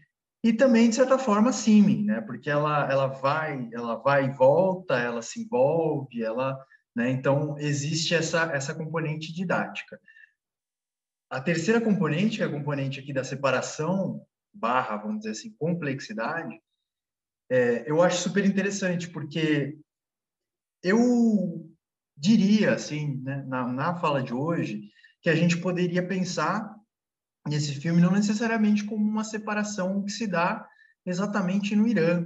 e 0.45 0.53
também 0.53 0.89
de 0.89 0.97
certa 0.97 1.19
forma 1.19 1.53
sim, 1.53 2.05
né? 2.05 2.21
Porque 2.21 2.51
ela 2.51 2.91
ela 2.91 3.07
vai 3.07 3.69
ela 3.73 3.97
vai 3.97 4.27
e 4.27 4.35
volta, 4.35 4.99
ela 4.99 5.23
se 5.23 5.43
envolve, 5.43 6.23
ela, 6.23 6.59
né? 6.97 7.11
Então 7.11 7.57
existe 7.59 8.15
essa 8.15 8.45
essa 8.53 8.75
componente 8.75 9.33
didática. 9.33 10.01
A 11.31 11.41
terceira 11.41 11.81
componente, 11.81 12.37
que 12.39 12.43
é 12.43 12.47
a 12.47 12.51
componente 12.51 13.01
aqui 13.01 13.13
da 13.13 13.25
separação 13.25 14.25
barra, 14.53 14.97
vamos 14.99 15.19
dizer 15.19 15.31
assim, 15.31 15.55
complexidade, 15.57 16.61
é, 17.51 17.91
eu 17.91 18.03
acho 18.03 18.19
super 18.19 18.45
interessante 18.45 19.09
porque 19.09 19.79
eu 20.83 21.71
diria 22.17 22.75
assim, 22.75 23.23
né, 23.23 23.45
na, 23.47 23.67
na 23.67 23.99
fala 23.99 24.23
de 24.23 24.35
hoje, 24.35 24.91
que 25.23 25.31
a 25.31 25.35
gente 25.35 25.57
poderia 25.59 26.07
pensar 26.07 26.77
nesse 27.49 27.75
filme, 27.75 28.01
não 28.01 28.13
necessariamente 28.13 28.85
como 28.85 29.05
uma 29.05 29.25
separação 29.25 30.05
que 30.05 30.11
se 30.13 30.27
dá 30.27 30.69
exatamente 31.07 31.75
no 31.75 31.87
Irã. 31.87 32.25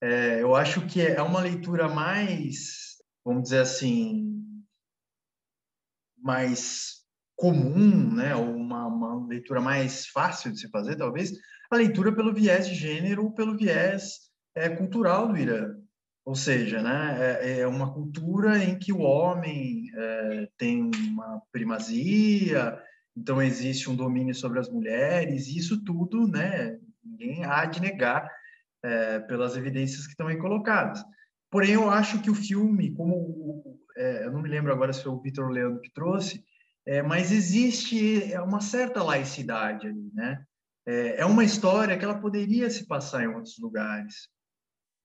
É, 0.00 0.42
eu 0.42 0.54
acho 0.54 0.86
que 0.86 1.00
é 1.00 1.20
uma 1.22 1.40
leitura 1.40 1.88
mais, 1.88 2.96
vamos 3.24 3.44
dizer 3.44 3.60
assim, 3.60 4.42
mais 6.16 7.00
comum, 7.36 8.14
né, 8.14 8.34
uma, 8.34 8.86
uma 8.86 9.26
leitura 9.26 9.60
mais 9.60 10.06
fácil 10.06 10.52
de 10.52 10.60
se 10.60 10.68
fazer, 10.68 10.96
talvez, 10.96 11.32
a 11.70 11.76
leitura 11.76 12.14
pelo 12.14 12.34
viés 12.34 12.68
de 12.68 12.74
gênero 12.74 13.24
ou 13.24 13.32
pelo 13.32 13.56
viés 13.56 14.30
é, 14.54 14.68
cultural 14.68 15.28
do 15.28 15.36
Irã. 15.36 15.79
Ou 16.24 16.34
seja, 16.34 16.82
né, 16.82 17.38
é, 17.40 17.60
é 17.60 17.66
uma 17.66 17.92
cultura 17.92 18.62
em 18.62 18.78
que 18.78 18.92
o 18.92 19.00
homem 19.00 19.90
é, 19.94 20.48
tem 20.56 20.90
uma 21.08 21.42
primazia, 21.50 22.78
então 23.16 23.42
existe 23.42 23.88
um 23.88 23.96
domínio 23.96 24.34
sobre 24.34 24.58
as 24.58 24.68
mulheres, 24.68 25.46
e 25.48 25.58
isso 25.58 25.82
tudo, 25.82 26.28
né, 26.28 26.78
ninguém 27.02 27.44
há 27.44 27.64
de 27.64 27.80
negar 27.80 28.30
é, 28.82 29.18
pelas 29.20 29.56
evidências 29.56 30.06
que 30.06 30.12
estão 30.12 30.28
aí 30.28 30.36
colocadas. 30.36 31.02
Porém, 31.50 31.72
eu 31.72 31.90
acho 31.90 32.20
que 32.22 32.30
o 32.30 32.34
filme, 32.34 32.94
como 32.94 33.80
é, 33.96 34.24
eu 34.24 34.32
não 34.32 34.40
me 34.40 34.48
lembro 34.48 34.72
agora 34.72 34.92
se 34.92 35.02
foi 35.02 35.12
o 35.12 35.20
Vitor 35.20 35.48
Leandro 35.48 35.80
que 35.80 35.92
trouxe, 35.92 36.44
é, 36.86 37.02
mas 37.02 37.32
existe 37.32 38.32
uma 38.42 38.60
certa 38.60 39.02
laicidade 39.02 39.86
ali, 39.86 40.10
né? 40.14 40.42
É, 40.86 41.20
é 41.20 41.26
uma 41.26 41.44
história 41.44 41.96
que 41.98 42.04
ela 42.04 42.18
poderia 42.18 42.70
se 42.70 42.86
passar 42.86 43.22
em 43.22 43.28
outros 43.28 43.58
lugares. 43.58 44.28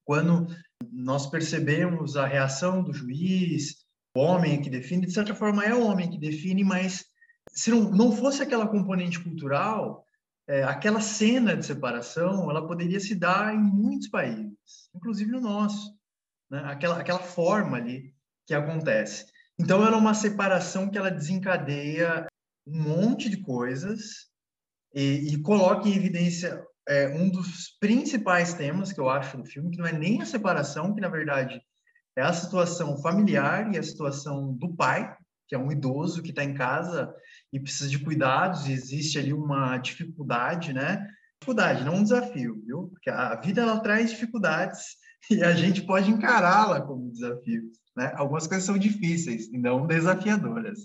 Quando 0.05 0.47
nós 0.91 1.27
percebemos 1.27 2.15
a 2.15 2.25
reação 2.25 2.83
do 2.83 2.93
juiz, 2.93 3.83
o 4.15 4.21
homem 4.21 4.61
que 4.61 4.69
define, 4.69 5.05
de 5.05 5.11
certa 5.11 5.35
forma 5.35 5.65
é 5.65 5.73
o 5.73 5.85
homem 5.85 6.09
que 6.09 6.17
define, 6.17 6.63
mas 6.63 7.05
se 7.51 7.71
não, 7.71 7.89
não 7.91 8.11
fosse 8.15 8.41
aquela 8.41 8.67
componente 8.67 9.19
cultural, 9.19 10.05
é, 10.47 10.63
aquela 10.63 11.01
cena 11.01 11.55
de 11.57 11.65
separação, 11.65 12.49
ela 12.49 12.67
poderia 12.67 12.99
se 12.99 13.15
dar 13.15 13.53
em 13.53 13.59
muitos 13.59 14.07
países, 14.07 14.89
inclusive 14.93 15.31
no 15.31 15.41
nosso, 15.41 15.93
né? 16.49 16.61
aquela, 16.65 16.99
aquela 16.99 17.19
forma 17.19 17.77
ali 17.77 18.13
que 18.45 18.53
acontece. 18.53 19.25
Então, 19.57 19.83
ela 19.83 19.95
é 19.95 19.99
uma 19.99 20.13
separação 20.13 20.89
que 20.89 20.97
ela 20.97 21.09
desencadeia 21.09 22.27
um 22.67 22.81
monte 22.81 23.29
de 23.29 23.37
coisas 23.37 24.29
e, 24.93 25.33
e 25.33 25.41
coloca 25.41 25.87
em 25.87 25.95
evidência 25.95 26.63
é, 26.87 27.07
um 27.09 27.29
dos 27.29 27.77
principais 27.79 28.53
temas 28.53 28.93
que 28.93 28.99
eu 28.99 29.09
acho 29.09 29.37
do 29.37 29.45
filme, 29.45 29.71
que 29.71 29.77
não 29.77 29.87
é 29.87 29.91
nem 29.91 30.21
a 30.21 30.25
separação, 30.25 30.93
que 30.93 31.01
na 31.01 31.09
verdade 31.09 31.61
é 32.17 32.21
a 32.21 32.33
situação 32.33 32.97
familiar 33.01 33.73
e 33.73 33.77
a 33.77 33.83
situação 33.83 34.53
do 34.53 34.73
pai, 34.73 35.15
que 35.47 35.55
é 35.55 35.57
um 35.57 35.71
idoso 35.71 36.23
que 36.23 36.29
está 36.29 36.43
em 36.43 36.53
casa 36.53 37.13
e 37.51 37.59
precisa 37.59 37.89
de 37.89 37.99
cuidados, 37.99 38.67
e 38.67 38.71
existe 38.71 39.19
ali 39.19 39.33
uma 39.33 39.77
dificuldade, 39.77 40.73
né? 40.73 41.07
Dificuldade, 41.39 41.83
não 41.83 41.95
um 41.95 42.03
desafio, 42.03 42.61
viu? 42.65 42.87
Porque 42.89 43.09
a 43.09 43.35
vida 43.35 43.61
ela 43.61 43.79
traz 43.79 44.11
dificuldades 44.11 44.95
e 45.29 45.43
a 45.43 45.53
gente 45.53 45.81
pode 45.81 46.09
encará-la 46.09 46.81
como 46.81 47.11
desafio. 47.11 47.63
Né? 47.95 48.11
Algumas 48.15 48.47
coisas 48.47 48.65
são 48.65 48.77
difíceis 48.77 49.47
e 49.47 49.57
não 49.57 49.87
desafiadoras. 49.87 50.79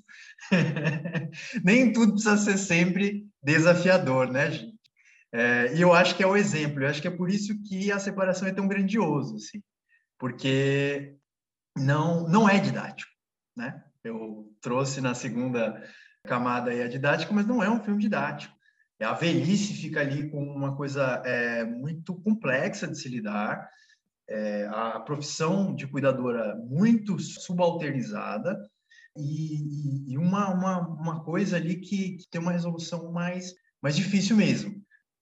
Nem 1.64 1.92
tudo 1.92 2.12
precisa 2.12 2.36
ser 2.36 2.58
sempre 2.58 3.26
desafiador, 3.42 4.30
né, 4.30 4.50
gente? 4.50 4.79
É, 5.32 5.74
e 5.74 5.80
eu 5.80 5.92
acho 5.92 6.16
que 6.16 6.22
é 6.22 6.26
o 6.26 6.36
exemplo. 6.36 6.82
Eu 6.82 6.88
acho 6.88 7.00
que 7.00 7.08
é 7.08 7.10
por 7.10 7.30
isso 7.30 7.60
que 7.62 7.90
a 7.92 7.98
separação 7.98 8.48
é 8.48 8.52
tão 8.52 8.66
grandioso, 8.66 9.36
assim, 9.36 9.62
porque 10.18 11.16
não 11.76 12.28
não 12.28 12.48
é 12.48 12.58
didático, 12.58 13.10
né? 13.56 13.84
Eu 14.02 14.52
trouxe 14.60 15.00
na 15.00 15.14
segunda 15.14 15.82
camada 16.24 16.70
aí 16.70 16.82
a 16.82 16.88
didática, 16.88 17.32
mas 17.32 17.46
não 17.46 17.62
é 17.62 17.70
um 17.70 17.82
filme 17.82 18.00
didático. 18.00 18.54
A 19.00 19.14
velhice 19.14 19.72
fica 19.74 20.00
ali 20.00 20.28
com 20.30 20.42
uma 20.42 20.76
coisa 20.76 21.22
é, 21.24 21.64
muito 21.64 22.14
complexa 22.20 22.86
de 22.86 22.98
se 22.98 23.08
lidar 23.08 23.66
é, 24.28 24.66
a 24.66 25.00
profissão 25.00 25.74
de 25.74 25.86
cuidadora 25.86 26.54
muito 26.54 27.18
subalternizada 27.18 28.60
e, 29.16 30.12
e 30.12 30.18
uma, 30.18 30.48
uma, 30.50 30.78
uma, 30.88 31.24
coisa 31.24 31.56
ali 31.56 31.76
que, 31.76 32.16
que, 32.18 32.28
tem 32.30 32.40
uma 32.40 32.52
resolução 32.52 33.10
mais, 33.10 33.54
mais 33.82 33.96
difícil 33.96 34.36
mesmo. 34.36 34.79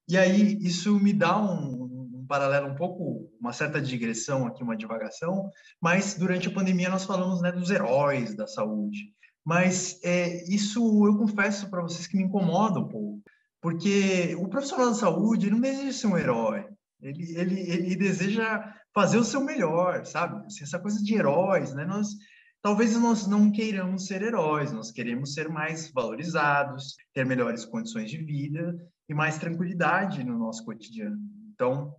E 0.09 0.17
aí 0.17 0.57
isso 0.59 0.99
me 0.99 1.13
dá 1.13 1.39
um, 1.39 1.83
um 2.15 2.25
paralelo 2.27 2.69
um 2.69 2.75
pouco, 2.75 3.31
uma 3.39 3.53
certa 3.53 3.79
digressão 3.79 4.47
aqui, 4.47 4.63
uma 4.63 4.75
divagação, 4.75 5.51
mas 5.79 6.15
durante 6.15 6.47
a 6.47 6.51
pandemia 6.51 6.89
nós 6.89 7.05
falamos 7.05 7.43
né, 7.43 7.51
dos 7.51 7.69
heróis 7.69 8.35
da 8.35 8.47
saúde. 8.47 9.13
Mas 9.45 9.99
é, 10.03 10.43
isso 10.51 11.05
eu 11.05 11.15
confesso 11.15 11.69
para 11.69 11.83
vocês 11.83 12.07
que 12.07 12.17
me 12.17 12.23
incomoda 12.23 12.79
um 12.79 12.87
pouco, 12.87 13.21
porque 13.61 14.35
o 14.39 14.47
profissional 14.47 14.87
da 14.87 14.95
saúde 14.95 15.51
não 15.51 15.61
deseja 15.61 15.93
ser 15.93 16.07
um 16.07 16.17
herói, 16.17 16.65
ele, 16.99 17.37
ele, 17.37 17.59
ele 17.59 17.95
deseja 17.95 18.73
fazer 18.91 19.19
o 19.19 19.23
seu 19.23 19.41
melhor, 19.41 20.07
sabe? 20.07 20.43
Assim, 20.47 20.63
essa 20.63 20.79
coisa 20.79 21.01
de 21.03 21.13
heróis, 21.13 21.71
né? 21.75 21.85
Nós 21.85 22.07
talvez 22.63 22.99
nós 22.99 23.27
não 23.27 23.51
queiramos 23.51 24.07
ser 24.07 24.23
heróis, 24.23 24.71
nós 24.71 24.91
queremos 24.91 25.35
ser 25.35 25.47
mais 25.49 25.91
valorizados, 25.91 26.95
ter 27.13 27.25
melhores 27.25 27.63
condições 27.63 28.09
de 28.09 28.17
vida 28.17 28.75
e 29.09 29.13
mais 29.13 29.39
tranquilidade 29.39 30.23
no 30.23 30.37
nosso 30.37 30.63
cotidiano. 30.63 31.19
Então, 31.51 31.95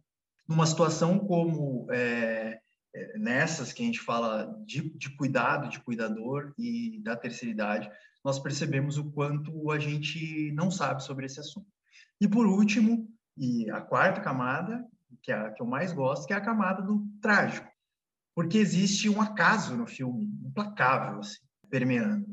numa 0.49 0.65
situação 0.65 1.19
como 1.19 1.87
é, 1.91 2.61
é, 2.95 3.19
nessas 3.19 3.73
que 3.73 3.83
a 3.83 3.87
gente 3.87 4.01
fala 4.01 4.57
de, 4.65 4.97
de 4.97 5.11
cuidado, 5.17 5.69
de 5.69 5.81
cuidador 5.81 6.55
e 6.57 7.01
da 7.03 7.17
terceira 7.17 7.53
idade, 7.53 7.91
nós 8.25 8.39
percebemos 8.39 8.97
o 8.97 9.11
quanto 9.11 9.71
a 9.71 9.79
gente 9.79 10.53
não 10.53 10.71
sabe 10.71 11.03
sobre 11.03 11.27
esse 11.27 11.41
assunto. 11.41 11.67
E 12.21 12.29
por 12.29 12.47
último, 12.47 13.09
e 13.37 13.69
a 13.71 13.81
quarta 13.81 14.21
camada, 14.21 14.85
que 15.23 15.33
é 15.33 15.35
a 15.35 15.51
que 15.51 15.63
eu 15.63 15.67
mais 15.67 15.93
gosto, 15.93 16.27
que 16.27 16.33
é 16.33 16.37
a 16.37 16.41
camada 16.41 16.83
do 16.83 17.05
trágico. 17.21 17.69
Porque 18.35 18.59
existe 18.59 19.09
um 19.09 19.21
acaso 19.21 19.77
no 19.77 19.87
filme, 19.87 20.27
implacável, 20.45 21.21
assim, 21.21 21.39
permeando. 21.69 22.27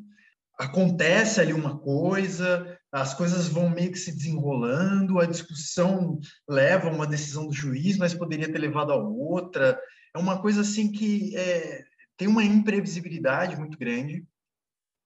Acontece 0.59 1.39
ali 1.39 1.53
uma 1.53 1.77
coisa, 1.77 2.77
as 2.91 3.13
coisas 3.13 3.47
vão 3.47 3.69
meio 3.69 3.91
que 3.91 3.99
se 3.99 4.11
desenrolando, 4.11 5.19
a 5.19 5.25
discussão 5.25 6.19
leva 6.49 6.89
a 6.89 6.91
uma 6.91 7.05
decisão 7.05 7.47
do 7.47 7.53
juiz, 7.53 7.97
mas 7.97 8.13
poderia 8.13 8.51
ter 8.51 8.57
levado 8.57 8.91
a 8.91 8.95
outra. 8.95 9.79
É 10.15 10.17
uma 10.17 10.41
coisa 10.41 10.61
assim 10.61 10.91
que 10.91 11.35
é, 11.37 11.85
tem 12.17 12.27
uma 12.27 12.43
imprevisibilidade 12.43 13.55
muito 13.55 13.77
grande 13.77 14.25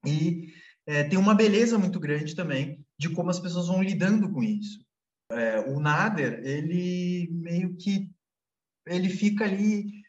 e 0.05 0.53
é, 0.87 1.03
tem 1.03 1.19
uma 1.19 1.35
beleza 1.35 1.77
muito 1.77 1.99
grande 1.99 2.35
também 2.35 2.83
de 2.97 3.09
como 3.09 3.29
as 3.29 3.39
pessoas 3.39 3.67
vão 3.67 3.83
lidando 3.83 4.31
com 4.31 4.41
isso. 4.41 4.79
É, 5.31 5.59
o 5.59 5.79
Nader, 5.79 6.41
ele 6.45 7.29
meio 7.31 7.75
que 7.75 8.09
ele 8.87 9.09
fica 9.09 9.45
ali, 9.45 10.00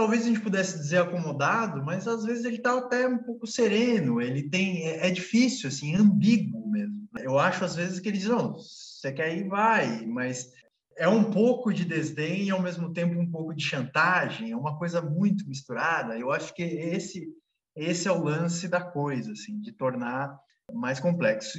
talvez 0.00 0.22
a 0.22 0.28
gente 0.28 0.40
pudesse 0.40 0.78
dizer 0.78 1.02
acomodado, 1.02 1.84
mas 1.84 2.08
às 2.08 2.24
vezes 2.24 2.46
ele 2.46 2.56
está 2.56 2.78
até 2.78 3.06
um 3.06 3.18
pouco 3.18 3.46
sereno, 3.46 4.18
ele 4.18 4.48
tem, 4.48 4.88
é, 4.88 5.08
é, 5.08 5.10
difícil, 5.10 5.68
assim, 5.68 5.94
ambíguo 5.94 6.70
mesmo. 6.70 7.06
Eu 7.18 7.38
acho 7.38 7.66
às 7.66 7.76
vezes 7.76 8.00
que 8.00 8.08
ele 8.08 8.16
diz, 8.16 8.26
não, 8.26 8.54
você 8.54 9.12
quer 9.12 9.36
ir, 9.36 9.46
vai, 9.46 10.06
mas 10.06 10.50
é 10.96 11.06
um 11.06 11.30
pouco 11.30 11.70
de 11.70 11.84
desdém 11.84 12.44
e 12.44 12.50
ao 12.50 12.62
mesmo 12.62 12.94
tempo 12.94 13.20
um 13.20 13.30
pouco 13.30 13.54
de 13.54 13.62
chantagem, 13.62 14.52
é 14.52 14.56
uma 14.56 14.78
coisa 14.78 15.02
muito 15.02 15.46
misturada. 15.46 16.18
Eu 16.18 16.32
acho 16.32 16.54
que 16.54 16.62
esse 16.62 17.28
esse 17.76 18.08
é 18.08 18.12
o 18.12 18.22
lance 18.22 18.68
da 18.68 18.80
coisa, 18.80 19.32
assim, 19.32 19.60
de 19.60 19.70
tornar 19.70 20.34
mais 20.72 20.98
complexo. 20.98 21.58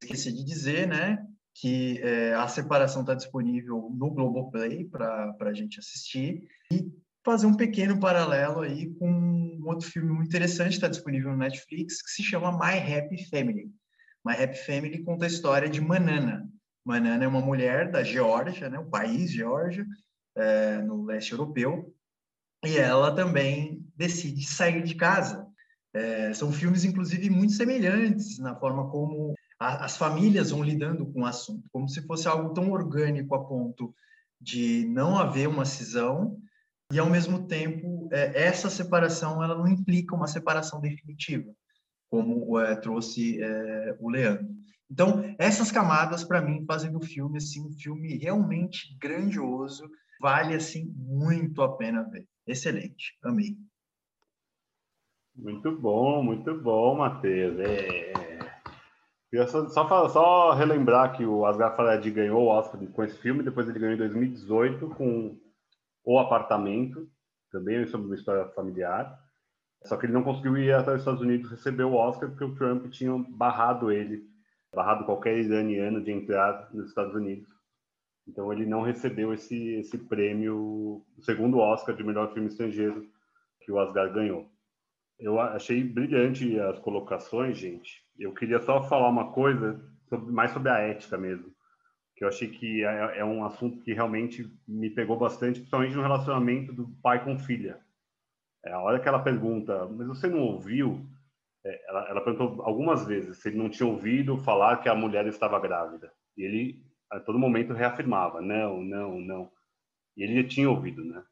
Esqueci 0.00 0.32
de 0.32 0.44
dizer, 0.44 0.86
né, 0.86 1.18
que 1.54 2.00
é, 2.00 2.34
a 2.34 2.46
separação 2.46 3.02
está 3.02 3.14
disponível 3.14 3.90
no 3.92 4.10
Globoplay 4.10 4.84
para 4.84 5.34
a 5.40 5.52
gente 5.52 5.80
assistir 5.80 6.48
e 6.72 6.90
fazer 7.24 7.46
um 7.46 7.54
pequeno 7.54 7.98
paralelo 7.98 8.60
aí 8.60 8.92
com 8.94 9.10
um 9.10 9.66
outro 9.66 9.88
filme 9.88 10.12
muito 10.12 10.28
interessante 10.28 10.74
está 10.74 10.88
disponível 10.88 11.30
no 11.30 11.38
Netflix 11.38 12.02
que 12.02 12.10
se 12.10 12.22
chama 12.22 12.52
My 12.52 12.78
Happy 12.78 13.28
Family. 13.28 13.70
My 14.24 14.34
Happy 14.34 14.58
Family 14.64 15.02
conta 15.02 15.24
a 15.24 15.28
história 15.28 15.68
de 15.68 15.80
Manana. 15.80 16.48
Manana 16.84 17.24
é 17.24 17.28
uma 17.28 17.40
mulher 17.40 17.90
da 17.90 18.02
Geórgia, 18.02 18.68
né, 18.68 18.78
o 18.78 18.90
país 18.90 19.30
Geórgia, 19.30 19.86
é, 20.36 20.78
no 20.78 21.04
leste 21.04 21.32
europeu, 21.32 21.94
e 22.64 22.76
ela 22.76 23.14
também 23.14 23.84
decide 23.96 24.44
sair 24.46 24.82
de 24.82 24.94
casa. 24.94 25.46
É, 25.94 26.32
são 26.32 26.50
filmes, 26.50 26.84
inclusive, 26.84 27.28
muito 27.28 27.52
semelhantes 27.52 28.38
na 28.38 28.56
forma 28.56 28.90
como 28.90 29.34
as 29.58 29.96
famílias 29.96 30.50
vão 30.50 30.62
lidando 30.62 31.06
com 31.06 31.22
o 31.22 31.26
assunto, 31.26 31.68
como 31.70 31.88
se 31.88 32.02
fosse 32.02 32.26
algo 32.26 32.52
tão 32.52 32.72
orgânico 32.72 33.34
a 33.34 33.44
ponto 33.44 33.94
de 34.40 34.86
não 34.88 35.16
haver 35.16 35.48
uma 35.48 35.64
cisão 35.64 36.36
e 36.92 36.98
ao 36.98 37.08
mesmo 37.08 37.46
tempo 37.46 38.08
é, 38.12 38.44
essa 38.44 38.68
separação 38.68 39.42
ela 39.42 39.56
não 39.56 39.66
implica 39.66 40.14
uma 40.14 40.26
separação 40.26 40.80
definitiva, 40.80 41.50
como 42.10 42.58
é, 42.60 42.76
trouxe 42.76 43.42
é, 43.42 43.96
o 43.98 44.10
Leandro. 44.10 44.46
Então 44.90 45.24
essas 45.38 45.72
camadas 45.72 46.22
para 46.22 46.42
mim 46.42 46.64
fazem 46.66 46.92
do 46.92 47.00
filme 47.00 47.38
assim 47.38 47.66
um 47.66 47.72
filme 47.72 48.18
realmente 48.18 48.96
grandioso, 49.00 49.90
vale 50.20 50.54
assim 50.54 50.92
muito 50.94 51.62
a 51.62 51.76
pena 51.76 52.02
ver. 52.02 52.26
Excelente, 52.46 53.18
amei. 53.24 53.56
Muito 55.34 55.74
bom, 55.80 56.22
muito 56.22 56.54
bom, 56.60 56.96
Matheus. 56.98 57.58
É, 57.58 58.12
Queria 59.32 59.48
só, 59.48 59.66
só, 60.10 60.52
relembrar 60.52 61.16
que 61.16 61.24
o 61.24 61.46
Asghar 61.46 61.74
Farhadi 61.74 62.10
ganhou 62.10 62.42
o 62.42 62.48
Oscar 62.48 62.78
com 62.88 63.02
esse 63.02 63.16
filme, 63.16 63.42
depois 63.42 63.66
ele 63.66 63.78
ganhou 63.78 63.94
em 63.94 63.98
2018 63.98 64.90
com 64.90 65.38
O 66.04 66.18
Apartamento, 66.18 67.08
também 67.50 67.86
sobre 67.86 68.06
uma 68.06 68.16
história 68.16 68.46
familiar. 68.52 69.18
Só 69.84 69.96
que 69.96 70.06
ele 70.06 70.12
não 70.12 70.22
conseguiu 70.22 70.56
ir 70.56 70.72
até 70.72 70.92
os 70.92 71.00
Estados 71.00 71.20
Unidos 71.20 71.50
receber 71.50 71.84
o 71.84 71.94
Oscar 71.94 72.30
porque 72.30 72.44
o 72.44 72.54
Trump 72.54 72.86
tinha 72.90 73.12
barrado 73.28 73.90
ele, 73.90 74.24
barrado 74.74 75.04
qualquer 75.04 75.38
iraniano 75.38 76.02
de 76.02 76.10
entrar 76.10 76.68
nos 76.72 76.88
Estados 76.88 77.14
Unidos. 77.14 77.48
Então 78.26 78.52
ele 78.52 78.64
não 78.64 78.82
recebeu 78.82 79.34
esse, 79.34 79.74
esse 79.74 79.98
prêmio, 79.98 80.56
o 80.56 81.22
segundo 81.22 81.58
Oscar 81.58 81.94
de 81.94 82.04
melhor 82.04 82.32
filme 82.32 82.48
estrangeiro 82.48 83.06
que 83.60 83.70
o 83.70 83.78
Asghar 83.78 84.12
ganhou. 84.12 84.48
Eu 85.18 85.38
achei 85.40 85.82
brilhante 85.84 86.58
as 86.58 86.78
colocações, 86.78 87.56
gente. 87.56 88.04
Eu 88.18 88.32
queria 88.32 88.60
só 88.60 88.82
falar 88.82 89.08
uma 89.08 89.32
coisa 89.32 89.80
sobre, 90.08 90.32
mais 90.32 90.52
sobre 90.52 90.70
a 90.70 90.78
ética 90.78 91.18
mesmo, 91.18 91.51
que 92.22 92.24
eu 92.24 92.28
achei 92.28 92.48
que 92.48 92.84
é, 92.84 93.18
é, 93.18 93.24
um 93.24 93.44
assunto 93.44 93.82
que 93.82 93.92
realmente 93.92 94.48
me 94.66 94.88
pegou 94.88 95.16
bastante, 95.16 95.58
principalmente 95.58 95.96
no 95.96 96.02
relacionamento 96.02 96.72
do 96.72 96.86
pai 97.02 97.24
com 97.24 97.36
filha. 97.36 97.80
É, 98.64 98.72
a 98.72 98.78
hora 98.78 99.00
que 99.00 99.08
ela 99.08 99.18
pergunta, 99.18 99.88
mas 99.88 100.06
você 100.06 100.28
não 100.28 100.38
ouviu? 100.38 101.04
É, 101.64 101.88
ela, 101.88 102.08
ela 102.10 102.20
perguntou 102.20 102.62
algumas 102.62 103.04
vezes 103.04 103.38
se 103.38 103.48
ele 103.48 103.58
não 103.58 103.68
tinha 103.68 103.88
ouvido 103.88 104.36
falar 104.38 104.76
que 104.76 104.88
a 104.88 104.94
mulher 104.94 105.26
estava 105.26 105.58
grávida. 105.58 106.12
E 106.36 106.44
ele, 106.44 106.86
a 107.10 107.18
todo 107.18 107.40
momento, 107.40 107.72
reafirmava: 107.72 108.40
não, 108.40 108.80
não, 108.80 109.20
não. 109.20 109.50
E 110.16 110.22
ele 110.22 110.44
tinha 110.44 110.70
ouvido, 110.70 111.04
né? 111.04 111.24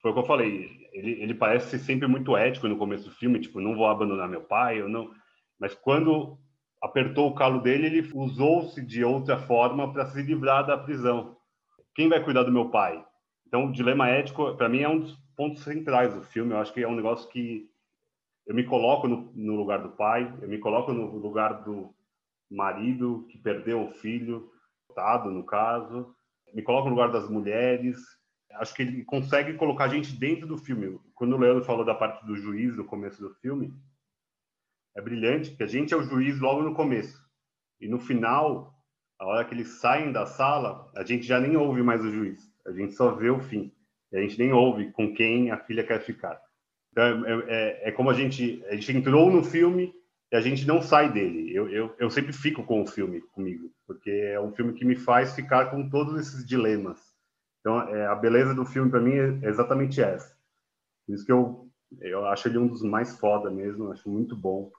Foi 0.00 0.10
o 0.10 0.14
que 0.14 0.20
eu 0.20 0.26
falei. 0.26 0.88
Ele, 0.92 1.22
ele 1.22 1.34
parece 1.34 1.78
sempre 1.78 2.08
muito 2.08 2.36
ético 2.36 2.66
no 2.66 2.76
começo 2.76 3.04
do 3.04 3.14
filme, 3.14 3.38
tipo, 3.38 3.60
não 3.60 3.76
vou 3.76 3.86
abandonar 3.86 4.28
meu 4.28 4.42
pai, 4.42 4.80
eu 4.80 4.88
não. 4.88 5.14
Mas 5.56 5.72
quando 5.72 6.36
apertou 6.82 7.28
o 7.28 7.34
calo 7.34 7.60
dele, 7.60 7.86
ele 7.86 8.10
usou-se 8.12 8.84
de 8.84 9.04
outra 9.04 9.38
forma 9.38 9.92
para 9.92 10.06
se 10.06 10.20
livrar 10.20 10.66
da 10.66 10.76
prisão. 10.76 11.36
Quem 11.94 12.08
vai 12.08 12.22
cuidar 12.22 12.42
do 12.42 12.52
meu 12.52 12.70
pai? 12.70 13.04
Então, 13.46 13.66
o 13.66 13.72
dilema 13.72 14.08
ético, 14.08 14.56
para 14.56 14.68
mim, 14.68 14.80
é 14.80 14.88
um 14.88 14.98
dos 14.98 15.14
pontos 15.36 15.62
centrais 15.62 16.12
do 16.12 16.22
filme. 16.22 16.52
Eu 16.52 16.58
acho 16.58 16.72
que 16.72 16.82
é 16.82 16.88
um 16.88 16.96
negócio 16.96 17.28
que 17.28 17.70
eu 18.46 18.54
me 18.54 18.64
coloco 18.64 19.06
no, 19.06 19.32
no 19.34 19.54
lugar 19.54 19.80
do 19.80 19.90
pai, 19.90 20.32
eu 20.42 20.48
me 20.48 20.58
coloco 20.58 20.92
no 20.92 21.16
lugar 21.18 21.62
do 21.62 21.94
marido 22.50 23.26
que 23.30 23.38
perdeu 23.38 23.82
o 23.82 23.92
filho, 23.92 24.50
dado 24.94 25.30
no 25.30 25.44
caso, 25.44 26.14
me 26.52 26.62
coloco 26.62 26.88
no 26.88 26.94
lugar 26.94 27.12
das 27.12 27.28
mulheres. 27.28 28.00
Acho 28.54 28.74
que 28.74 28.82
ele 28.82 29.04
consegue 29.04 29.54
colocar 29.54 29.84
a 29.84 29.88
gente 29.88 30.14
dentro 30.14 30.46
do 30.46 30.58
filme. 30.58 30.98
Quando 31.14 31.34
o 31.34 31.38
Leandro 31.38 31.64
falou 31.64 31.84
da 31.84 31.94
parte 31.94 32.26
do 32.26 32.36
juiz 32.36 32.76
no 32.76 32.84
começo 32.84 33.20
do 33.22 33.34
filme, 33.36 33.72
é 34.96 35.00
brilhante, 35.00 35.56
que 35.56 35.62
a 35.62 35.66
gente 35.66 35.92
é 35.92 35.96
o 35.96 36.02
juiz 36.02 36.38
logo 36.40 36.62
no 36.62 36.74
começo. 36.74 37.20
E 37.80 37.88
no 37.88 37.98
final, 37.98 38.74
a 39.18 39.26
hora 39.26 39.44
que 39.44 39.54
eles 39.54 39.80
saem 39.80 40.12
da 40.12 40.26
sala, 40.26 40.90
a 40.96 41.04
gente 41.04 41.26
já 41.26 41.40
nem 41.40 41.56
ouve 41.56 41.82
mais 41.82 42.04
o 42.04 42.10
juiz. 42.10 42.40
A 42.66 42.72
gente 42.72 42.94
só 42.94 43.14
vê 43.14 43.30
o 43.30 43.40
fim. 43.40 43.72
E 44.12 44.16
a 44.16 44.20
gente 44.20 44.38
nem 44.38 44.52
ouve 44.52 44.92
com 44.92 45.14
quem 45.14 45.50
a 45.50 45.56
filha 45.58 45.84
quer 45.84 46.00
ficar. 46.00 46.40
Então, 46.92 47.26
é, 47.26 47.44
é, 47.48 47.88
é 47.88 47.92
como 47.92 48.10
a 48.10 48.14
gente, 48.14 48.62
a 48.66 48.74
gente 48.74 48.96
entrou 48.96 49.30
no 49.30 49.42
filme 49.42 49.92
e 50.30 50.36
a 50.36 50.40
gente 50.40 50.66
não 50.66 50.82
sai 50.82 51.10
dele. 51.10 51.54
Eu, 51.54 51.68
eu, 51.68 51.94
eu 51.98 52.10
sempre 52.10 52.32
fico 52.32 52.62
com 52.62 52.82
o 52.82 52.86
filme 52.86 53.20
comigo, 53.32 53.70
porque 53.86 54.10
é 54.10 54.40
um 54.40 54.52
filme 54.52 54.74
que 54.74 54.84
me 54.84 54.96
faz 54.96 55.34
ficar 55.34 55.70
com 55.70 55.88
todos 55.88 56.20
esses 56.20 56.46
dilemas. 56.46 57.00
Então, 57.60 57.80
é, 57.88 58.06
a 58.06 58.14
beleza 58.14 58.54
do 58.54 58.64
filme, 58.64 58.90
para 58.90 59.00
mim, 59.00 59.14
é 59.14 59.48
exatamente 59.48 60.02
essa. 60.02 60.36
Por 61.06 61.14
isso 61.14 61.24
que 61.24 61.32
eu, 61.32 61.68
eu 62.00 62.26
acho 62.26 62.48
ele 62.48 62.58
um 62.58 62.66
dos 62.66 62.82
mais 62.82 63.16
foda 63.18 63.50
mesmo, 63.50 63.90
acho 63.90 64.08
muito 64.10 64.36
bom. 64.36 64.70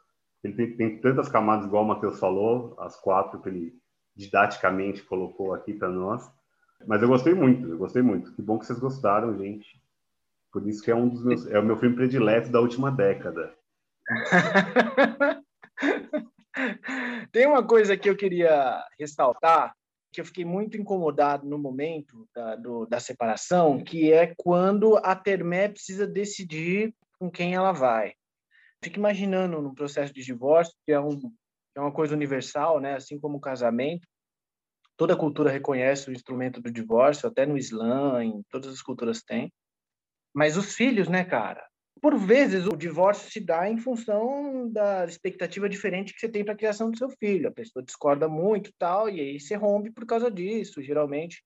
Ele 0.44 0.54
tem, 0.54 0.76
tem 0.76 0.98
tantas 1.00 1.30
camadas, 1.30 1.66
igual 1.66 1.84
o 1.84 1.88
Matheus 1.88 2.20
falou, 2.20 2.76
as 2.80 3.00
quatro 3.00 3.42
que 3.42 3.48
ele 3.48 3.74
didaticamente 4.16 5.02
colocou 5.04 5.54
aqui 5.54 5.74
para 5.74 5.90
nós. 5.90 6.30
Mas 6.86 7.02
eu 7.02 7.08
gostei 7.08 7.34
muito, 7.34 7.68
eu 7.68 7.78
gostei 7.78 8.02
muito. 8.02 8.34
Que 8.34 8.42
bom 8.42 8.60
que 8.60 8.66
vocês 8.66 8.80
gostaram, 8.80 9.38
gente. 9.38 9.82
Por 10.52 10.68
isso 10.68 10.84
que 10.84 10.92
é 10.92 10.96
um 10.96 11.08
dos 11.08 11.24
meus, 11.24 11.48
é 11.48 11.58
o 11.58 11.66
meu 11.66 11.78
filme 11.78 11.96
predileto 11.96 12.52
da 12.52 12.60
última 12.60 12.92
década. 12.92 13.56
Tem 17.32 17.48
uma 17.48 17.66
coisa 17.66 17.96
que 17.98 18.10
eu 18.10 18.16
queria 18.16 18.84
ressaltar, 19.00 19.74
que 20.12 20.22
eu 20.22 20.26
fiquei 20.26 20.46
muito 20.46 20.78
incomodado 20.78 21.48
no 21.48 21.58
momento 21.58 22.28
da, 22.36 22.56
do, 22.56 22.86
da 22.86 23.00
separação, 23.00 23.84
que 23.84 24.12
é 24.12 24.36
quando 24.38 24.98
a 24.98 25.16
Termé 25.16 25.70
precisa 25.70 26.06
decidir 26.06 26.94
com 27.18 27.32
quem 27.32 27.56
ela 27.56 27.72
vai 27.72 28.14
fico 28.84 29.00
imaginando 29.00 29.62
no 29.62 29.74
processo 29.74 30.14
de 30.14 30.24
divórcio, 30.24 30.76
que 30.86 30.92
é, 30.92 31.00
um, 31.00 31.20
é 31.76 31.80
uma 31.80 31.92
coisa 31.92 32.14
universal, 32.14 32.80
né? 32.80 32.96
assim 32.96 33.20
como 33.20 33.38
o 33.38 33.42
casamento, 33.42 34.08
toda 34.98 35.16
cultura 35.16 35.50
reconhece 35.50 36.10
o 36.10 36.14
instrumento 36.14 36.62
do 36.62 36.72
divórcio, 36.72 37.28
até 37.28 37.46
no 37.46 37.58
Islã, 37.58 38.24
em 38.24 38.44
todas 38.50 38.72
as 38.74 38.82
culturas 38.82 39.22
tem. 39.22 39.52
Mas 40.34 40.58
os 40.58 40.76
filhos, 40.76 41.08
né, 41.08 41.24
cara? 41.24 41.66
Por 42.02 42.18
vezes 42.18 42.68
o 42.68 42.76
divórcio 42.76 43.32
se 43.32 43.40
dá 43.40 43.70
em 43.70 43.78
função 43.78 44.70
da 44.72 45.06
expectativa 45.06 45.70
diferente 45.70 46.14
que 46.14 46.20
você 46.20 46.28
tem 46.28 46.44
para 46.44 46.54
a 46.54 46.58
criação 46.58 46.92
do 46.92 46.98
seu 46.98 47.10
filho. 47.10 47.48
A 47.48 47.52
pessoa 47.52 47.84
discorda 47.84 48.28
muito, 48.28 48.74
tal, 48.78 49.10
e 49.10 49.22
aí 49.22 49.40
você 49.40 49.56
rompe 49.56 49.92
por 49.92 50.06
causa 50.06 50.30
disso, 50.30 50.82
geralmente. 50.82 51.44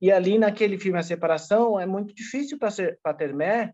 E 0.00 0.10
ali 0.10 0.38
naquele 0.38 0.78
filme 0.78 0.98
A 0.98 1.02
Separação 1.02 1.78
é 1.78 1.86
muito 1.86 2.14
difícil 2.14 2.58
para 2.58 3.14
ter 3.14 3.34
mé 3.34 3.72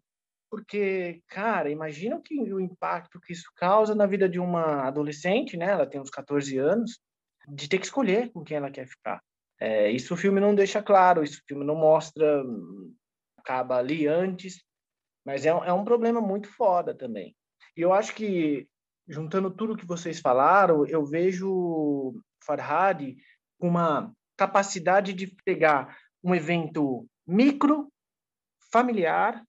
porque, 0.51 1.23
cara, 1.29 1.71
imagina 1.71 2.17
o, 2.17 2.23
que, 2.23 2.35
o 2.53 2.61
impacto 2.61 3.21
que 3.21 3.33
isso 3.33 3.51
causa 3.57 3.95
na 3.95 4.07
vida 4.07 4.29
de 4.29 4.39
uma 4.39 4.87
adolescente, 4.87 5.57
né? 5.57 5.67
Ela 5.67 5.87
tem 5.87 6.01
uns 6.01 6.11
14 6.11 6.57
anos, 6.59 6.99
de 7.49 7.69
ter 7.69 7.79
que 7.79 7.87
escolher 7.87 8.31
com 8.33 8.43
quem 8.43 8.57
ela 8.57 8.71
quer 8.71 8.87
ficar. 8.87 9.21
É, 9.59 9.91
isso 9.91 10.15
o 10.15 10.17
filme 10.17 10.41
não 10.41 10.55
deixa 10.55 10.83
claro, 10.83 11.23
isso 11.23 11.41
o 11.41 11.45
filme 11.47 11.65
não 11.65 11.75
mostra, 11.75 12.45
acaba 13.39 13.77
ali 13.77 14.07
antes, 14.07 14.63
mas 15.25 15.47
é, 15.47 15.49
é 15.49 15.73
um 15.73 15.85
problema 15.85 16.21
muito 16.21 16.49
foda 16.49 16.95
também. 16.95 17.35
E 17.77 17.81
eu 17.81 17.93
acho 17.93 18.15
que, 18.15 18.69
juntando 19.09 19.51
tudo 19.51 19.77
que 19.77 19.87
vocês 19.87 20.21
falaram, 20.21 20.87
eu 20.87 21.05
vejo 21.05 22.15
Farhad 22.45 23.15
com 23.59 23.69
uma 23.69 24.13
capacidade 24.37 25.13
de 25.13 25.35
pegar 25.45 25.97
um 26.23 26.35
evento 26.35 27.07
micro, 27.27 27.89
familiar, 28.73 29.43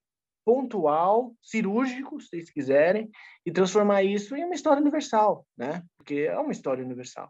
pontual, 0.47 1.35
cirúrgico, 1.41 2.21
se 2.21 2.29
vocês 2.29 2.49
quiserem, 2.49 3.11
e 3.45 3.51
transformar 3.51 4.01
isso 4.03 4.33
em 4.33 4.45
uma 4.45 4.55
história 4.55 4.81
universal, 4.81 5.45
né? 5.57 5.83
Porque 5.97 6.21
é 6.21 6.39
uma 6.39 6.53
história 6.53 6.81
universal. 6.81 7.29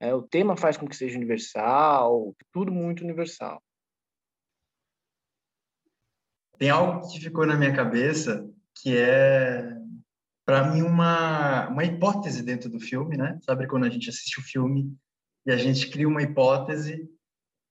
É, 0.00 0.14
o 0.14 0.22
tema 0.22 0.56
faz 0.56 0.78
com 0.78 0.88
que 0.88 0.96
seja 0.96 1.18
universal, 1.18 2.34
tudo 2.50 2.72
muito 2.72 3.04
universal. 3.04 3.62
Tem 6.56 6.70
algo 6.70 7.06
que 7.06 7.20
ficou 7.20 7.46
na 7.46 7.54
minha 7.54 7.76
cabeça 7.76 8.50
que 8.80 8.96
é, 8.96 9.62
para 10.46 10.72
mim, 10.72 10.80
uma, 10.80 11.68
uma 11.68 11.84
hipótese 11.84 12.42
dentro 12.42 12.70
do 12.70 12.80
filme, 12.80 13.18
né? 13.18 13.38
Sabe 13.42 13.66
quando 13.66 13.84
a 13.84 13.90
gente 13.90 14.08
assiste 14.08 14.40
o 14.40 14.42
filme 14.42 14.90
e 15.44 15.52
a 15.52 15.58
gente 15.58 15.90
cria 15.90 16.08
uma 16.08 16.22
hipótese 16.22 17.10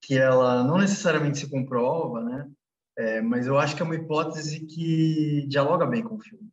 que 0.00 0.16
ela 0.16 0.62
não 0.62 0.78
necessariamente 0.78 1.38
se 1.38 1.50
comprova, 1.50 2.22
né? 2.22 2.48
É, 2.96 3.20
mas 3.20 3.46
eu 3.46 3.58
acho 3.58 3.74
que 3.74 3.82
é 3.82 3.84
uma 3.84 3.96
hipótese 3.96 4.66
que 4.66 5.46
dialoga 5.48 5.86
bem 5.86 6.02
com 6.02 6.14
o 6.14 6.20
filme. 6.20 6.48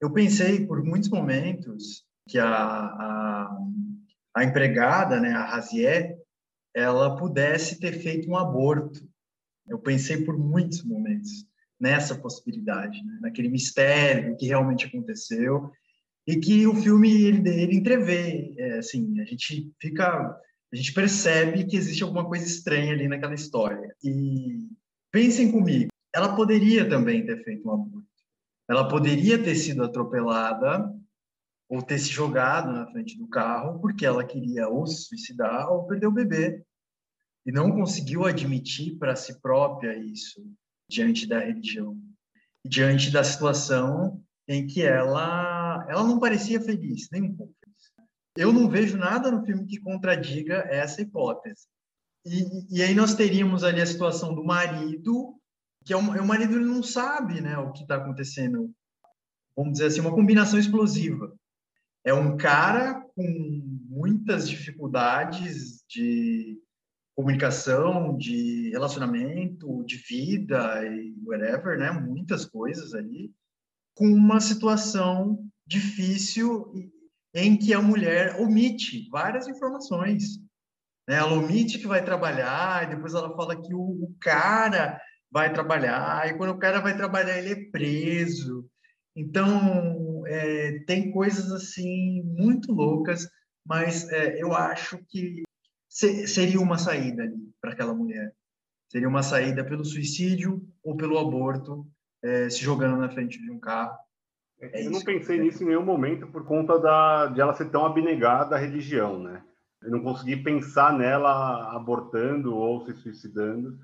Eu 0.00 0.10
pensei 0.12 0.66
por 0.66 0.82
muitos 0.82 1.08
momentos 1.08 2.04
que 2.28 2.38
a, 2.38 2.48
a, 2.48 3.58
a 4.34 4.44
empregada, 4.44 5.20
né, 5.20 5.32
a 5.32 5.44
Razier, 5.44 6.16
ela 6.74 7.16
pudesse 7.16 7.78
ter 7.78 7.92
feito 8.00 8.28
um 8.30 8.36
aborto. 8.36 9.06
Eu 9.68 9.78
pensei 9.78 10.24
por 10.24 10.38
muitos 10.38 10.82
momentos 10.82 11.46
nessa 11.78 12.14
possibilidade, 12.14 13.02
né, 13.04 13.18
naquele 13.20 13.48
mistério 13.48 14.36
que 14.36 14.46
realmente 14.46 14.86
aconteceu 14.86 15.70
e 16.26 16.36
que 16.36 16.66
o 16.66 16.74
filme 16.74 17.22
ele, 17.22 17.48
ele 17.48 17.76
entrevê, 17.76 18.54
é, 18.58 18.78
assim, 18.78 19.20
a 19.20 19.24
gente 19.24 19.72
fica, 19.80 20.06
a 20.08 20.76
gente 20.76 20.92
percebe 20.92 21.64
que 21.64 21.76
existe 21.76 22.02
alguma 22.02 22.26
coisa 22.26 22.44
estranha 22.44 22.92
ali 22.92 23.06
naquela 23.06 23.34
história. 23.34 23.94
E 24.02 24.66
Pensem 25.10 25.50
comigo, 25.50 25.90
ela 26.14 26.34
poderia 26.34 26.88
também 26.88 27.24
ter 27.24 27.42
feito 27.44 27.68
um 27.68 27.72
aborto. 27.72 28.06
Ela 28.68 28.88
poderia 28.88 29.42
ter 29.42 29.54
sido 29.54 29.84
atropelada 29.84 30.92
ou 31.68 31.82
ter 31.82 31.98
se 31.98 32.10
jogado 32.10 32.72
na 32.72 32.86
frente 32.86 33.16
do 33.18 33.28
carro 33.28 33.80
porque 33.80 34.04
ela 34.04 34.24
queria 34.24 34.68
ou 34.68 34.86
se 34.86 35.04
suicidar 35.04 35.70
ou 35.70 35.86
perder 35.86 36.06
o 36.06 36.12
bebê. 36.12 36.64
E 37.44 37.52
não 37.52 37.70
conseguiu 37.70 38.24
admitir 38.24 38.98
para 38.98 39.14
si 39.14 39.40
própria 39.40 39.96
isso 39.96 40.44
diante 40.88 41.26
da 41.26 41.38
religião, 41.38 41.96
diante 42.64 43.10
da 43.10 43.22
situação 43.22 44.22
em 44.48 44.66
que 44.66 44.82
ela 44.82 45.86
ela 45.88 46.02
não 46.02 46.18
parecia 46.18 46.60
feliz, 46.60 47.08
nem 47.10 47.22
um 47.22 47.36
pouco. 47.36 47.54
Eu 48.36 48.52
não 48.52 48.68
vejo 48.68 48.98
nada 48.98 49.30
no 49.30 49.44
filme 49.44 49.66
que 49.66 49.80
contradiga 49.80 50.66
essa 50.68 51.00
hipótese. 51.00 51.66
E, 52.26 52.78
e 52.78 52.82
aí 52.82 52.92
nós 52.92 53.14
teríamos 53.14 53.62
ali 53.62 53.80
a 53.80 53.86
situação 53.86 54.34
do 54.34 54.44
marido, 54.44 55.34
que 55.84 55.92
é 55.92 55.96
o, 55.96 56.14
é 56.14 56.20
o 56.20 56.26
marido 56.26 56.56
ele 56.56 56.64
não 56.64 56.82
sabe 56.82 57.40
né, 57.40 57.56
o 57.56 57.70
que 57.70 57.82
está 57.82 57.96
acontecendo. 57.96 58.74
Vamos 59.56 59.74
dizer 59.74 59.86
assim, 59.86 60.00
uma 60.00 60.14
combinação 60.14 60.58
explosiva. 60.58 61.32
É 62.04 62.12
um 62.12 62.36
cara 62.36 63.00
com 63.14 63.62
muitas 63.88 64.48
dificuldades 64.48 65.84
de 65.88 66.60
comunicação, 67.14 68.16
de 68.16 68.70
relacionamento, 68.70 69.84
de 69.84 69.96
vida 69.96 70.84
e 70.84 71.14
whatever, 71.24 71.78
né? 71.78 71.90
Muitas 71.90 72.44
coisas 72.44 72.92
ali, 72.92 73.32
com 73.94 74.06
uma 74.06 74.40
situação 74.40 75.48
difícil 75.66 76.72
em 77.34 77.56
que 77.56 77.72
a 77.72 77.80
mulher 77.80 78.38
omite 78.38 79.08
várias 79.10 79.48
informações. 79.48 80.38
Né? 81.06 81.16
Ela 81.16 81.32
omite 81.34 81.78
que 81.78 81.86
vai 81.86 82.04
trabalhar, 82.04 82.84
e 82.84 82.94
depois 82.94 83.14
ela 83.14 83.34
fala 83.36 83.60
que 83.60 83.72
o, 83.74 83.80
o 83.80 84.14
cara 84.20 85.00
vai 85.30 85.52
trabalhar, 85.52 86.28
e 86.28 86.36
quando 86.36 86.50
o 86.50 86.58
cara 86.58 86.80
vai 86.80 86.96
trabalhar, 86.96 87.38
ele 87.38 87.52
é 87.52 87.70
preso. 87.70 88.68
Então, 89.14 90.24
é, 90.26 90.80
tem 90.86 91.10
coisas 91.10 91.50
assim 91.52 92.22
muito 92.22 92.72
loucas, 92.72 93.28
mas 93.64 94.08
é, 94.10 94.40
eu 94.40 94.54
acho 94.54 94.98
que 95.08 95.42
se, 95.88 96.26
seria 96.26 96.60
uma 96.60 96.78
saída 96.78 97.32
para 97.60 97.72
aquela 97.72 97.94
mulher. 97.94 98.32
Seria 98.88 99.08
uma 99.08 99.22
saída 99.22 99.64
pelo 99.64 99.84
suicídio 99.84 100.62
ou 100.82 100.96
pelo 100.96 101.18
aborto, 101.18 101.86
é, 102.22 102.48
se 102.48 102.62
jogando 102.62 102.96
na 102.98 103.08
frente 103.08 103.40
de 103.40 103.50
um 103.50 103.58
carro. 103.58 103.96
É 104.60 104.86
eu 104.86 104.90
não 104.90 105.02
pensei 105.02 105.38
nisso 105.38 105.62
em 105.62 105.66
nenhum 105.66 105.84
momento 105.84 106.26
por 106.28 106.44
conta 106.44 106.78
da, 106.78 107.26
de 107.26 107.40
ela 107.40 107.54
ser 107.54 107.70
tão 107.70 107.84
abnegada 107.84 108.56
à 108.56 108.58
religião, 108.58 109.18
né? 109.18 109.42
Eu 109.82 109.90
não 109.90 110.02
consegui 110.02 110.36
pensar 110.36 110.92
nela 110.92 111.74
abortando 111.76 112.54
ou 112.54 112.84
se 112.84 112.94
suicidando 112.94 113.78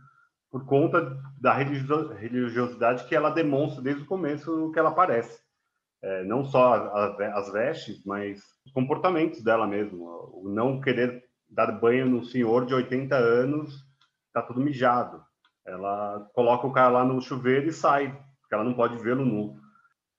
por 0.51 0.67
conta 0.67 1.17
da 1.41 1.55
religiosidade 1.55 3.07
que 3.07 3.15
ela 3.15 3.31
demonstra 3.31 3.83
desde 3.83 4.03
o 4.03 4.07
começo 4.07 4.71
que 4.73 4.79
ela 4.79 4.91
aparece. 4.91 5.41
É, 6.03 6.25
não 6.25 6.45
só 6.45 6.93
as 7.35 7.53
vestes, 7.53 8.05
mas 8.05 8.43
os 8.67 8.73
comportamentos 8.73 9.43
dela 9.43 9.67
mesmo. 9.67 10.05
O 10.35 10.49
não 10.49 10.81
querer 10.81 11.25
dar 11.49 11.73
banho 11.73 12.07
no 12.07 12.25
senhor 12.25 12.67
de 12.67 12.75
80 12.75 13.15
anos, 13.15 13.87
tá 14.33 14.43
tudo 14.43 14.61
mijado. 14.61 15.23
Ela 15.65 16.29
coloca 16.35 16.67
o 16.67 16.73
cara 16.73 16.89
lá 16.89 17.05
no 17.05 17.21
chuveiro 17.21 17.69
e 17.69 17.73
sai, 17.73 18.11
porque 18.41 18.55
ela 18.55 18.65
não 18.65 18.75
pode 18.75 18.99
vê-lo 18.99 19.25
nu. 19.25 19.57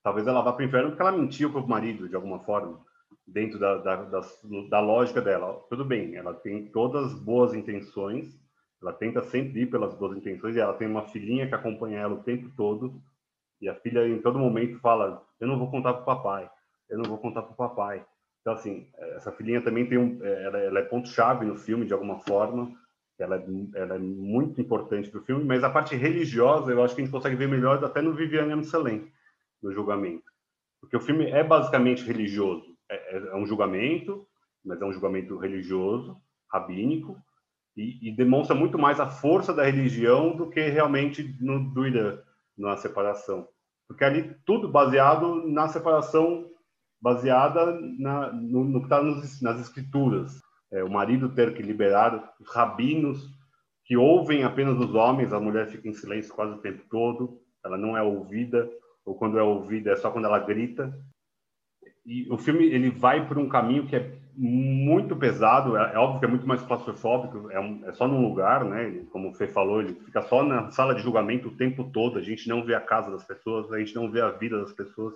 Talvez 0.02 0.26
ela 0.26 0.42
vá 0.42 0.52
para 0.52 0.62
o 0.62 0.66
inferno 0.66 0.90
porque 0.90 1.02
ela 1.02 1.12
mentiu 1.12 1.50
para 1.50 1.60
o 1.60 1.68
marido, 1.68 2.08
de 2.08 2.16
alguma 2.16 2.40
forma, 2.40 2.80
dentro 3.26 3.58
da, 3.58 3.78
da, 3.78 3.96
da, 3.96 4.20
da 4.68 4.80
lógica 4.80 5.20
dela. 5.20 5.64
Tudo 5.68 5.84
bem, 5.84 6.16
ela 6.16 6.34
tem 6.34 6.66
todas 6.66 7.12
as 7.12 7.14
boas 7.14 7.54
intenções, 7.54 8.38
ela 8.80 8.92
tenta 8.92 9.22
sempre 9.22 9.62
ir 9.62 9.66
pelas 9.66 9.94
boas 9.94 10.16
intenções, 10.16 10.56
e 10.56 10.60
ela 10.60 10.74
tem 10.74 10.88
uma 10.88 11.08
filhinha 11.08 11.46
que 11.48 11.54
acompanha 11.54 12.00
ela 12.00 12.14
o 12.14 12.22
tempo 12.22 12.50
todo, 12.56 13.00
e 13.60 13.68
a 13.68 13.74
filha 13.74 14.06
em 14.06 14.20
todo 14.20 14.38
momento 14.38 14.78
fala: 14.80 15.22
Eu 15.40 15.48
não 15.48 15.58
vou 15.58 15.70
contar 15.70 15.94
para 15.94 16.02
o 16.02 16.04
papai, 16.04 16.50
eu 16.88 16.98
não 16.98 17.04
vou 17.04 17.18
contar 17.18 17.42
para 17.42 17.52
o 17.52 17.56
papai. 17.56 18.04
Então, 18.40 18.52
assim, 18.52 18.86
essa 19.16 19.32
filhinha 19.32 19.62
também 19.62 19.86
tem 19.86 19.96
um. 19.96 20.22
Ela, 20.22 20.58
ela 20.58 20.78
é 20.80 20.82
ponto-chave 20.82 21.46
no 21.46 21.56
filme, 21.56 21.86
de 21.86 21.94
alguma 21.94 22.18
forma. 22.18 22.70
Ela 23.18 23.36
é, 23.36 23.44
ela 23.76 23.94
é 23.94 23.98
muito 23.98 24.60
importante 24.60 25.08
para 25.08 25.20
o 25.20 25.24
filme, 25.24 25.44
mas 25.44 25.64
a 25.64 25.70
parte 25.70 25.94
religiosa 25.94 26.70
eu 26.70 26.82
acho 26.82 26.94
que 26.94 27.00
a 27.00 27.04
gente 27.04 27.12
consegue 27.12 27.36
ver 27.36 27.48
melhor 27.48 27.82
até 27.82 28.02
no 28.02 28.12
Viviane 28.12 28.52
Amselem, 28.52 29.10
no 29.62 29.72
julgamento. 29.72 30.24
Porque 30.80 30.96
o 30.96 31.00
filme 31.00 31.30
é 31.30 31.42
basicamente 31.42 32.04
religioso. 32.04 32.73
É, 32.90 33.16
é, 33.16 33.18
é 33.28 33.36
um 33.36 33.46
julgamento, 33.46 34.26
mas 34.64 34.80
é 34.80 34.84
um 34.84 34.92
julgamento 34.92 35.36
religioso, 35.36 36.16
rabínico, 36.50 37.16
e, 37.76 38.08
e, 38.08 38.16
demonstra 38.16 38.54
muito 38.54 38.78
mais 38.78 39.00
a 39.00 39.08
força 39.08 39.52
da 39.52 39.64
religião 39.64 40.36
do 40.36 40.48
que 40.48 40.60
realmente 40.60 41.36
no, 41.40 41.72
do 41.72 41.82
na 42.56 42.76
separação. 42.76 43.48
Porque 43.88 44.04
ali 44.04 44.36
tudo 44.46 44.70
baseado 44.70 45.46
na 45.46 45.66
separação, 45.68 46.48
baseada 47.00 47.78
na, 47.98 48.32
no, 48.32 48.64
no 48.64 48.78
que 48.78 48.86
está 48.86 49.02
nas 49.02 49.60
escrituras. 49.60 50.40
É, 50.72 50.82
o 50.82 50.90
marido 50.90 51.34
ter 51.34 51.54
que 51.54 51.62
liberar 51.62 52.34
os 52.40 52.48
rabinos 52.48 53.28
que 53.84 53.96
ouvem 53.96 54.44
apenas 54.44 54.78
os 54.78 54.94
homens, 54.94 55.32
a 55.32 55.40
mulher 55.40 55.68
fica 55.68 55.88
em 55.88 55.92
silêncio 55.92 56.34
quase 56.34 56.54
o 56.54 56.60
tempo 56.62 56.82
todo, 56.88 57.40
ela 57.64 57.76
não 57.76 57.96
é 57.96 58.02
ouvida, 58.02 58.70
ou 59.04 59.14
quando 59.14 59.38
é 59.38 59.42
ouvida 59.42 59.90
é 59.90 59.96
só 59.96 60.10
quando 60.10 60.24
ela 60.24 60.38
grita. 60.38 60.98
E 62.06 62.30
o 62.30 62.36
filme 62.36 62.64
ele 62.66 62.90
vai 62.90 63.26
por 63.26 63.38
um 63.38 63.48
caminho 63.48 63.86
que 63.86 63.96
é 63.96 64.18
muito 64.36 65.14
pesado, 65.16 65.76
é, 65.76 65.94
é 65.94 65.98
óbvio 65.98 66.20
que 66.20 66.26
é 66.26 66.28
muito 66.28 66.46
mais 66.46 66.60
claustrofóbico, 66.62 67.50
é, 67.50 67.60
um, 67.60 67.86
é, 67.86 67.92
só 67.92 68.06
num 68.08 68.26
lugar, 68.26 68.64
né? 68.64 69.04
Como 69.10 69.30
o 69.30 69.34
Fê 69.34 69.46
falou, 69.46 69.80
ele 69.80 69.94
fica 69.94 70.22
só 70.22 70.42
na 70.42 70.70
sala 70.70 70.94
de 70.94 71.02
julgamento 71.02 71.48
o 71.48 71.56
tempo 71.56 71.84
todo, 71.92 72.18
a 72.18 72.22
gente 72.22 72.48
não 72.48 72.64
vê 72.64 72.74
a 72.74 72.80
casa 72.80 73.10
das 73.10 73.24
pessoas, 73.24 73.72
a 73.72 73.78
gente 73.78 73.94
não 73.94 74.10
vê 74.10 74.20
a 74.20 74.30
vida 74.30 74.58
das 74.60 74.72
pessoas. 74.72 75.14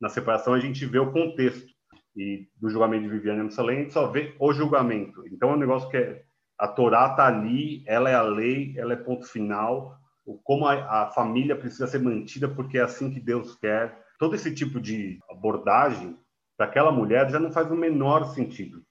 Na 0.00 0.08
separação 0.08 0.52
a 0.52 0.60
gente 0.60 0.84
vê 0.84 0.98
o 0.98 1.12
contexto 1.12 1.74
e 2.16 2.48
do 2.60 2.68
julgamento 2.68 3.04
de 3.04 3.10
Viviane 3.10 3.40
Amsalem, 3.40 3.78
a 3.78 3.82
gente 3.82 3.92
só 3.92 4.06
vê 4.06 4.34
o 4.38 4.52
julgamento. 4.52 5.26
Então 5.28 5.50
é 5.50 5.54
um 5.54 5.58
negócio 5.58 5.88
que 5.88 5.96
é, 5.96 6.22
a 6.58 6.66
Torá 6.66 7.10
está 7.10 7.26
ali, 7.26 7.84
ela 7.86 8.10
é 8.10 8.14
a 8.14 8.22
lei, 8.22 8.74
ela 8.76 8.94
é 8.94 8.96
ponto 8.96 9.26
final, 9.26 9.96
como 10.42 10.66
a, 10.66 11.02
a 11.02 11.10
família 11.10 11.54
precisa 11.54 11.86
ser 11.86 12.00
mantida 12.00 12.48
porque 12.48 12.78
é 12.78 12.82
assim 12.82 13.12
que 13.12 13.20
Deus 13.20 13.54
quer. 13.56 13.96
Todo 14.18 14.34
esse 14.34 14.52
tipo 14.54 14.80
de 14.80 15.18
abordagem 15.30 16.18
para 16.56 16.66
aquela 16.66 16.90
mulher 16.90 17.30
já 17.30 17.38
não 17.38 17.52
faz 17.52 17.70
o 17.70 17.76
menor 17.76 18.24
sentido. 18.26 18.82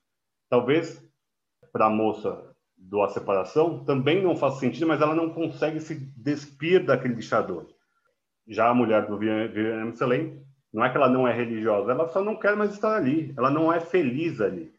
Talvez 0.49 1.03
para 1.71 1.87
a 1.87 1.89
moça 1.89 2.55
do 2.77 3.01
A 3.01 3.09
Separação 3.09 3.83
também 3.83 4.21
não 4.21 4.35
faz 4.35 4.55
sentido, 4.55 4.87
mas 4.87 5.01
ela 5.01 5.15
não 5.15 5.33
consegue 5.33 5.79
se 5.79 5.95
despir 6.15 6.85
daquele 6.85 7.15
lixador. 7.15 7.67
Já 8.47 8.69
a 8.69 8.73
mulher 8.73 9.07
do 9.07 9.17
Viviane 9.17 9.95
Selem, 9.95 10.45
não 10.71 10.83
é 10.85 10.89
que 10.89 10.97
ela 10.97 11.09
não 11.09 11.27
é 11.27 11.33
religiosa, 11.33 11.91
ela 11.91 12.07
só 12.09 12.23
não 12.23 12.35
quer 12.35 12.55
mais 12.55 12.73
estar 12.73 12.95
ali, 12.95 13.33
ela 13.37 13.49
não 13.49 13.73
é 13.73 13.79
feliz 13.79 14.39
ali. 14.39 14.73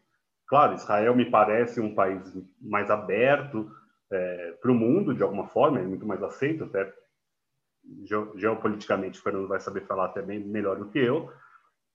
Claro, 0.47 0.75
Israel 0.75 1.15
me 1.15 1.29
parece 1.29 1.81
um 1.81 1.93
país 1.93 2.21
mais 2.61 2.89
aberto 2.89 3.69
é, 4.11 4.51
para 4.61 4.71
o 4.71 4.75
mundo, 4.75 5.13
de 5.13 5.21
alguma 5.21 5.47
forma, 5.47 5.79
é 5.79 5.83
muito 5.83 6.05
mais 6.05 6.23
aceito, 6.23 6.63
até 6.63 6.93
geopoliticamente, 8.35 9.19
o 9.19 9.23
Fernando 9.23 9.47
vai 9.47 9.59
saber 9.59 9.85
falar 9.85 10.05
até 10.05 10.21
bem 10.21 10.39
melhor 10.39 10.77
do 10.77 10.89
que 10.89 10.99
eu, 10.99 11.31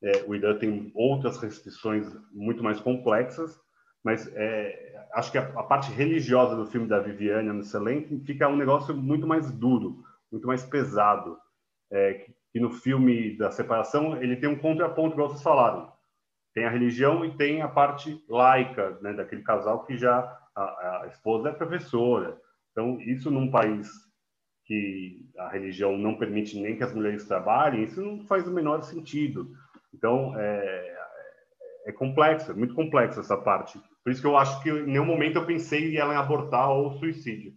é, 0.03 0.25
o 0.27 0.35
Irã 0.35 0.59
tem 0.59 0.91
outras 0.95 1.39
restrições 1.39 2.13
muito 2.33 2.63
mais 2.63 2.81
complexas, 2.81 3.59
mas 4.03 4.29
é, 4.35 5.07
acho 5.15 5.31
que 5.31 5.39
a, 5.39 5.43
a, 5.43 5.63
parte 5.63 5.93
religiosa 5.93 6.57
do 6.57 6.67
filme 6.67 6.89
da 6.89 6.99
Viviane 6.99 7.49
Amselem 7.49 8.21
fica 8.25 8.49
um 8.49 8.57
negócio 8.57 8.97
muito 8.97 9.27
mais 9.27 9.51
duro, 9.53 10.03
muito 10.31 10.47
mais 10.47 10.65
pesado. 10.65 11.39
É, 11.91 12.15
que, 12.15 12.35
que, 12.53 12.61
no 12.61 12.71
filme 12.71 13.37
da 13.37 13.51
separação 13.51 14.21
ele 14.21 14.37
tem 14.37 14.49
um 14.49 14.59
contraponto, 14.59 15.15
igual 15.15 15.29
vocês 15.29 15.43
falaram. 15.43 15.93
Tem 16.55 16.65
a 16.65 16.71
religião 16.71 17.25
e 17.25 17.37
tem 17.37 17.63
a 17.63 17.69
parte 17.69 18.23
laica, 18.29 18.99
né, 19.01 19.13
daquele 19.13 19.43
casal 19.43 19.85
que 19.85 19.97
já 19.97 20.39
a, 20.55 21.03
a 21.03 21.07
esposa 21.07 21.51
é 21.51 21.53
professora. 21.53 22.39
Então, 22.73 23.01
isso 23.01 23.31
num 23.31 23.51
país 23.51 23.89
que 24.65 25.29
a 25.39 25.49
religião 25.49 25.97
não 25.97 26.17
permite 26.17 26.59
nem 26.59 26.77
que 26.77 26.85
as 26.85 26.95
mulheres 26.95 27.27
trabalhem, 27.27 27.85
isso 27.85 28.01
não 28.01 28.21
faz 28.27 28.47
o 28.47 28.53
menor 28.53 28.83
sentido. 28.83 29.53
Então, 29.95 30.35
é, 30.39 30.97
é 31.87 31.93
complexo, 31.93 32.51
é 32.51 32.55
muito 32.55 32.75
complexo 32.75 33.21
essa 33.21 33.37
parte. 33.37 33.79
Por 34.03 34.11
isso 34.11 34.21
que 34.21 34.27
eu 34.27 34.37
acho 34.37 34.63
que 34.63 34.71
em 34.71 34.87
nenhum 34.87 35.05
momento 35.05 35.37
eu 35.37 35.47
pensei 35.47 35.93
em 35.93 35.97
ela 35.97 36.15
em 36.15 36.17
abortar 36.17 36.71
ou 36.71 36.93
suicídio. 36.93 37.53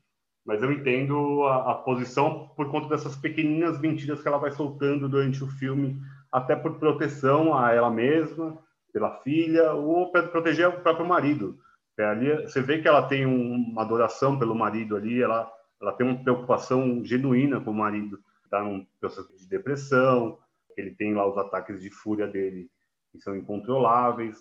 Mas 0.45 0.61
eu 0.61 0.71
entendo 0.71 1.43
a, 1.43 1.71
a, 1.71 1.75
posição 1.75 2.49
por 2.55 2.69
conta 2.69 2.89
dessas 2.89 3.15
pequeninas 3.15 3.79
mentiras 3.79 4.21
que 4.21 4.27
ela 4.27 4.37
vai 4.37 4.51
soltando 4.51 5.09
durante 5.09 5.43
o 5.43 5.47
filme, 5.47 5.99
até 6.31 6.55
por 6.55 6.77
proteção 6.77 7.57
a 7.57 7.73
ela 7.73 7.89
mesma, 7.89 8.57
pela 8.93 9.17
filha, 9.21 9.73
ou 9.73 10.11
para 10.11 10.27
proteger 10.27 10.67
o 10.67 10.81
próprio 10.81 11.07
marido. 11.07 11.57
É, 11.97 12.05
ali, 12.05 12.43
você 12.43 12.61
vê 12.61 12.79
que 12.79 12.87
ela 12.87 13.07
tem 13.07 13.25
um, 13.25 13.55
uma 13.55 13.81
adoração 13.81 14.37
pelo 14.37 14.53
marido 14.53 14.95
ali, 14.95 15.21
ela, 15.21 15.51
ela 15.81 15.93
tem 15.93 16.05
uma 16.05 16.21
preocupação 16.21 17.03
genuína 17.03 17.59
com 17.59 17.71
o 17.71 17.73
marido. 17.73 18.19
Está 18.43 18.61
num 18.61 18.85
processo 18.99 19.35
de 19.35 19.47
depressão, 19.47 20.37
ele 20.81 20.95
tem 20.95 21.13
lá 21.13 21.27
os 21.27 21.37
ataques 21.37 21.81
de 21.81 21.89
fúria 21.89 22.27
dele, 22.27 22.69
que 23.11 23.19
são 23.19 23.35
incontroláveis. 23.35 24.37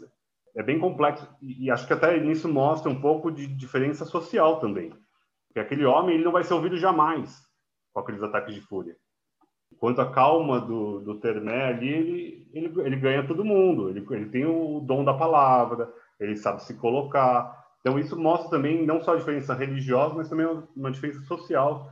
É 0.56 0.62
bem 0.62 0.78
complexo. 0.78 1.28
E, 1.40 1.70
acho 1.70 1.86
que 1.86 1.92
até 1.92 2.18
nisso 2.18 2.48
mostra 2.48 2.90
um 2.90 3.00
pouco 3.00 3.30
de 3.30 3.46
diferença 3.46 4.04
social 4.04 4.60
também. 4.60 4.90
Porque 5.48 5.60
aquele 5.60 5.84
homem 5.84 6.14
ele 6.14 6.24
não 6.24 6.32
vai 6.32 6.44
ser 6.44 6.54
ouvido 6.54 6.76
jamais 6.76 7.42
com 7.92 8.00
aqueles 8.00 8.22
ataques 8.22 8.54
de 8.54 8.60
fúria. 8.60 8.96
Enquanto 9.72 10.00
a 10.00 10.10
calma 10.10 10.60
do, 10.60 11.00
do 11.00 11.20
Termé 11.20 11.66
ali, 11.66 11.88
ele, 11.88 12.50
ele, 12.52 12.80
ele 12.80 12.96
ganha 12.96 13.26
todo 13.26 13.44
mundo. 13.44 13.90
Ele, 13.90 14.04
ele 14.10 14.28
tem 14.30 14.44
o 14.46 14.80
dom 14.80 15.04
da 15.04 15.14
palavra, 15.14 15.92
ele 16.18 16.36
sabe 16.36 16.62
se 16.62 16.74
colocar. 16.78 17.64
Então, 17.80 17.98
isso 17.98 18.18
mostra 18.18 18.50
também 18.50 18.86
não 18.86 19.00
só 19.02 19.12
a 19.12 19.16
diferença 19.16 19.54
religiosa, 19.54 20.14
mas 20.14 20.28
também 20.28 20.46
uma 20.74 20.90
diferença 20.90 21.20
social. 21.22 21.90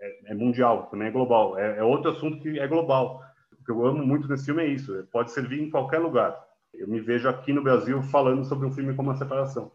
É, 0.00 0.32
é 0.32 0.34
mundial, 0.34 0.86
também 0.86 1.08
é 1.08 1.10
global. 1.10 1.58
É, 1.58 1.78
é, 1.78 1.84
outro 1.84 2.10
assunto 2.10 2.40
que 2.40 2.58
é 2.58 2.66
global 2.66 3.22
que 3.64 3.70
eu 3.70 3.84
amo 3.84 4.04
muito 4.04 4.28
nesse 4.28 4.46
filme 4.46 4.62
é 4.62 4.66
isso. 4.66 5.06
Pode 5.12 5.32
servir 5.32 5.60
em 5.60 5.70
qualquer 5.70 5.98
lugar. 5.98 6.38
Eu 6.72 6.88
me 6.88 7.00
vejo 7.00 7.28
aqui 7.28 7.52
no 7.52 7.62
Brasil 7.62 8.02
falando 8.02 8.44
sobre 8.44 8.66
um 8.66 8.72
filme 8.72 8.94
como 8.94 9.10
A 9.10 9.16
Separação. 9.16 9.72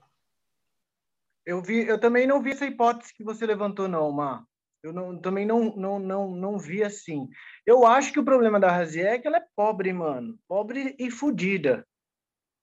Eu 1.45 1.61
vi, 1.61 1.85
eu 1.87 1.99
também 1.99 2.25
não 2.25 2.41
vi 2.41 2.51
essa 2.51 2.65
hipótese 2.65 3.13
que 3.13 3.23
você 3.23 3.45
levantou, 3.45 3.87
não, 3.87 4.11
Mar. 4.11 4.43
Eu 4.81 4.93
não, 4.93 5.19
também 5.19 5.45
não, 5.45 5.75
não, 5.75 5.99
não, 5.99 6.31
não 6.31 6.59
vi 6.59 6.83
assim. 6.83 7.27
Eu 7.65 7.85
acho 7.85 8.13
que 8.13 8.19
o 8.19 8.25
problema 8.25 8.59
da 8.59 8.71
Razié 8.71 9.15
é 9.15 9.19
que 9.19 9.27
ela 9.27 9.37
é 9.37 9.45
pobre, 9.55 9.91
mano. 9.91 10.37
Pobre 10.47 10.95
e 10.99 11.09
fodida. 11.09 11.85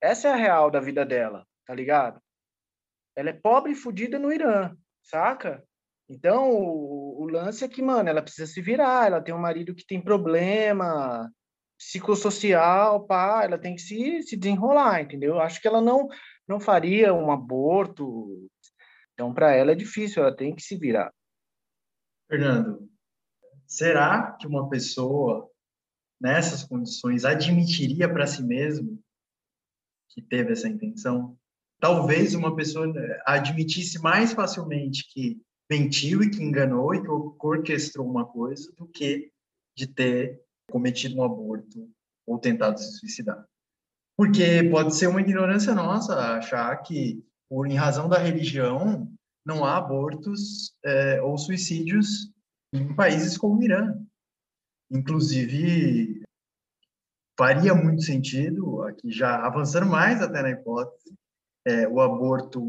Essa 0.01 0.29
é 0.29 0.31
a 0.31 0.35
real 0.35 0.71
da 0.71 0.79
vida 0.79 1.05
dela, 1.05 1.45
tá 1.65 1.73
ligado? 1.73 2.21
Ela 3.15 3.29
é 3.29 3.33
pobre 3.33 3.73
e 3.73 3.75
fodida 3.75 4.17
no 4.17 4.31
Irã, 4.31 4.75
saca? 5.01 5.63
Então, 6.09 6.49
é 7.39 7.67
que, 7.67 7.81
mano, 7.81 8.09
ela 8.09 8.21
precisa 8.21 8.47
se 8.47 8.61
virar, 8.61 9.07
ela 9.07 9.21
tem 9.21 9.33
um 9.33 9.39
marido 9.39 9.75
que 9.75 9.85
tem 9.85 10.01
problema 10.01 11.29
psicossocial, 11.77 13.05
pá, 13.05 13.43
ela 13.43 13.57
tem 13.57 13.75
que 13.75 13.81
se, 13.81 14.23
se 14.23 14.37
desenrolar, 14.37 15.01
entendeu? 15.01 15.39
Acho 15.39 15.61
que 15.61 15.67
ela 15.67 15.81
não, 15.81 16.07
não 16.47 16.59
faria 16.59 17.13
um 17.13 17.31
aborto, 17.31 18.47
então 19.13 19.33
para 19.33 19.53
ela 19.53 19.71
é 19.71 19.75
difícil, 19.75 20.23
ela 20.23 20.35
tem 20.35 20.55
que 20.55 20.61
se 20.61 20.77
virar. 20.77 21.11
Fernando, 22.29 22.89
será 23.67 24.31
que 24.39 24.47
uma 24.47 24.69
pessoa 24.69 25.51
nessas 26.23 26.63
condições, 26.63 27.25
admitiria 27.25 28.07
para 28.07 28.25
si 28.25 28.41
mesmo 28.41 28.97
que 30.09 30.21
teve 30.21 30.53
essa 30.53 30.69
intenção? 30.69 31.37
Talvez 31.81 32.33
uma 32.33 32.55
pessoa 32.55 32.87
eh, 32.97 33.23
admitisse 33.25 33.99
mais 33.99 34.31
facilmente 34.31 35.11
que 35.11 35.41
mentiu 35.69 36.21
e 36.21 36.29
que 36.29 36.43
enganou 36.43 36.93
e 36.93 37.01
que 37.01 37.07
orquestrou 37.09 38.07
uma 38.07 38.25
coisa 38.25 38.71
do 38.77 38.87
que 38.87 39.31
de 39.75 39.87
ter 39.87 40.41
cometido 40.69 41.17
um 41.17 41.23
aborto 41.23 41.89
ou 42.25 42.39
tentado 42.39 42.79
se 42.79 42.99
suicidar. 42.99 43.45
Porque 44.15 44.63
pode 44.69 44.95
ser 44.95 45.07
uma 45.07 45.21
ignorância 45.21 45.73
nossa 45.73 46.37
achar 46.37 46.75
que, 46.83 47.25
por 47.49 47.67
em 47.67 47.75
razão 47.75 48.07
da 48.07 48.17
religião, 48.17 49.11
não 49.45 49.65
há 49.65 49.77
abortos 49.77 50.75
é, 50.83 51.21
ou 51.21 51.37
suicídios 51.37 52.31
em 52.71 52.95
países 52.95 53.37
como 53.37 53.59
o 53.59 53.63
Irã. 53.63 53.99
Inclusive, 54.91 56.23
faria 57.37 57.73
muito 57.73 58.03
sentido, 58.03 58.83
aqui 58.83 59.11
já 59.11 59.45
avançando 59.45 59.87
mais 59.87 60.21
até 60.21 60.41
na 60.41 60.51
hipótese, 60.51 61.13
é, 61.65 61.87
o 61.87 61.99
aborto 61.99 62.61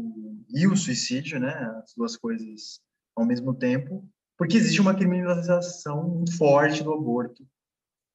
e 0.49 0.67
o 0.67 0.75
suicídio, 0.75 1.39
né, 1.39 1.53
as 1.83 1.93
duas 1.95 2.15
coisas 2.15 2.79
ao 3.15 3.25
mesmo 3.25 3.53
tempo, 3.53 4.07
porque 4.37 4.57
existe 4.57 4.81
uma 4.81 4.95
criminalização 4.95 6.23
forte 6.37 6.83
do 6.83 6.93
aborto 6.93 7.45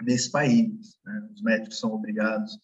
nesse 0.03 0.31
país. 0.31 0.99
Né? 1.05 1.29
Os 1.35 1.43
médicos 1.43 1.79
são 1.79 1.93
obrigados. 1.93 2.59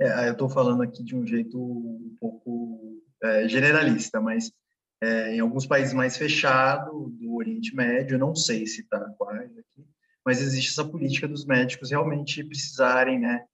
É, 0.00 0.28
eu 0.28 0.32
estou 0.32 0.48
falando 0.48 0.82
aqui 0.82 1.02
de 1.02 1.14
um 1.14 1.26
jeito 1.26 1.58
um 1.58 2.16
pouco 2.20 3.02
é, 3.22 3.48
generalista, 3.48 4.20
mas 4.20 4.52
é, 5.00 5.34
em 5.34 5.40
alguns 5.40 5.66
países 5.66 5.94
mais 5.94 6.16
fechados 6.16 7.12
do 7.12 7.34
Oriente 7.34 7.74
Médio, 7.74 8.18
não 8.18 8.34
sei 8.34 8.66
se 8.66 8.82
está 8.82 8.98
quais 9.16 9.50
aqui, 9.50 9.86
mas 10.24 10.40
existe 10.40 10.70
essa 10.70 10.84
política 10.84 11.28
dos 11.28 11.44
médicos 11.44 11.90
realmente 11.90 12.42
precisarem, 12.42 13.20
né, 13.20 13.44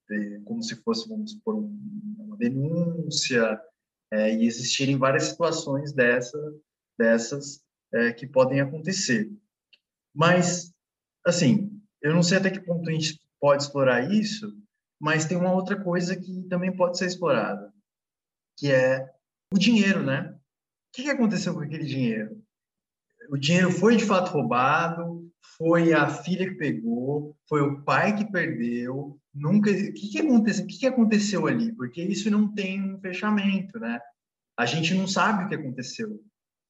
como 0.45 0.63
se 0.63 0.75
fosse, 0.77 1.09
vamos 1.09 1.33
supor, 1.33 1.57
uma 1.57 2.37
denúncia, 2.37 3.61
é, 4.11 4.35
e 4.35 4.47
existirem 4.47 4.97
várias 4.97 5.25
situações 5.25 5.93
dessa, 5.93 6.39
dessas 6.99 7.63
é, 7.95 8.13
que 8.13 8.27
podem 8.27 8.61
acontecer. 8.61 9.31
Mas, 10.15 10.73
assim, 11.27 11.81
eu 12.01 12.15
não 12.15 12.23
sei 12.23 12.39
até 12.39 12.51
que 12.51 12.61
ponto 12.61 12.89
a 12.89 12.93
gente 12.93 13.21
pode 13.41 13.63
explorar 13.63 14.13
isso, 14.13 14.53
mas 15.01 15.25
tem 15.25 15.37
uma 15.37 15.53
outra 15.53 15.81
coisa 15.83 16.17
que 16.17 16.43
também 16.45 16.75
pode 16.75 16.99
ser 16.99 17.07
explorada, 17.07 17.73
que 18.57 18.71
é 18.71 19.11
o 19.53 19.59
dinheiro, 19.59 20.03
né? 20.03 20.33
O 20.33 20.39
que 20.95 21.11
aconteceu 21.11 21.55
com 21.55 21.61
aquele 21.61 21.85
dinheiro? 21.85 22.41
O 23.31 23.37
dinheiro 23.37 23.71
foi 23.71 23.97
de 23.97 24.05
fato 24.05 24.31
roubado, 24.31 25.31
foi 25.57 25.93
a 25.93 26.09
filha 26.09 26.49
que 26.49 26.57
pegou, 26.57 27.37
foi 27.49 27.63
o 27.63 27.83
pai 27.83 28.17
que 28.17 28.31
perdeu, 28.31 29.19
nunca. 29.35 29.71
O 29.71 29.75
que, 29.75 30.11
que 30.11 30.19
aconteceu? 30.19 30.65
O 30.65 30.67
que, 30.67 30.79
que 30.79 30.87
aconteceu 30.87 31.47
ali? 31.47 31.73
Porque 31.75 32.03
isso 32.03 32.31
não 32.31 32.53
tem 32.53 32.83
um 32.83 33.01
fechamento, 33.01 33.79
né? 33.79 34.01
A 34.57 34.67
gente 34.67 34.95
não 34.95 35.07
sabe 35.07 35.45
o 35.45 35.49
que 35.49 35.55
aconteceu. 35.55 36.21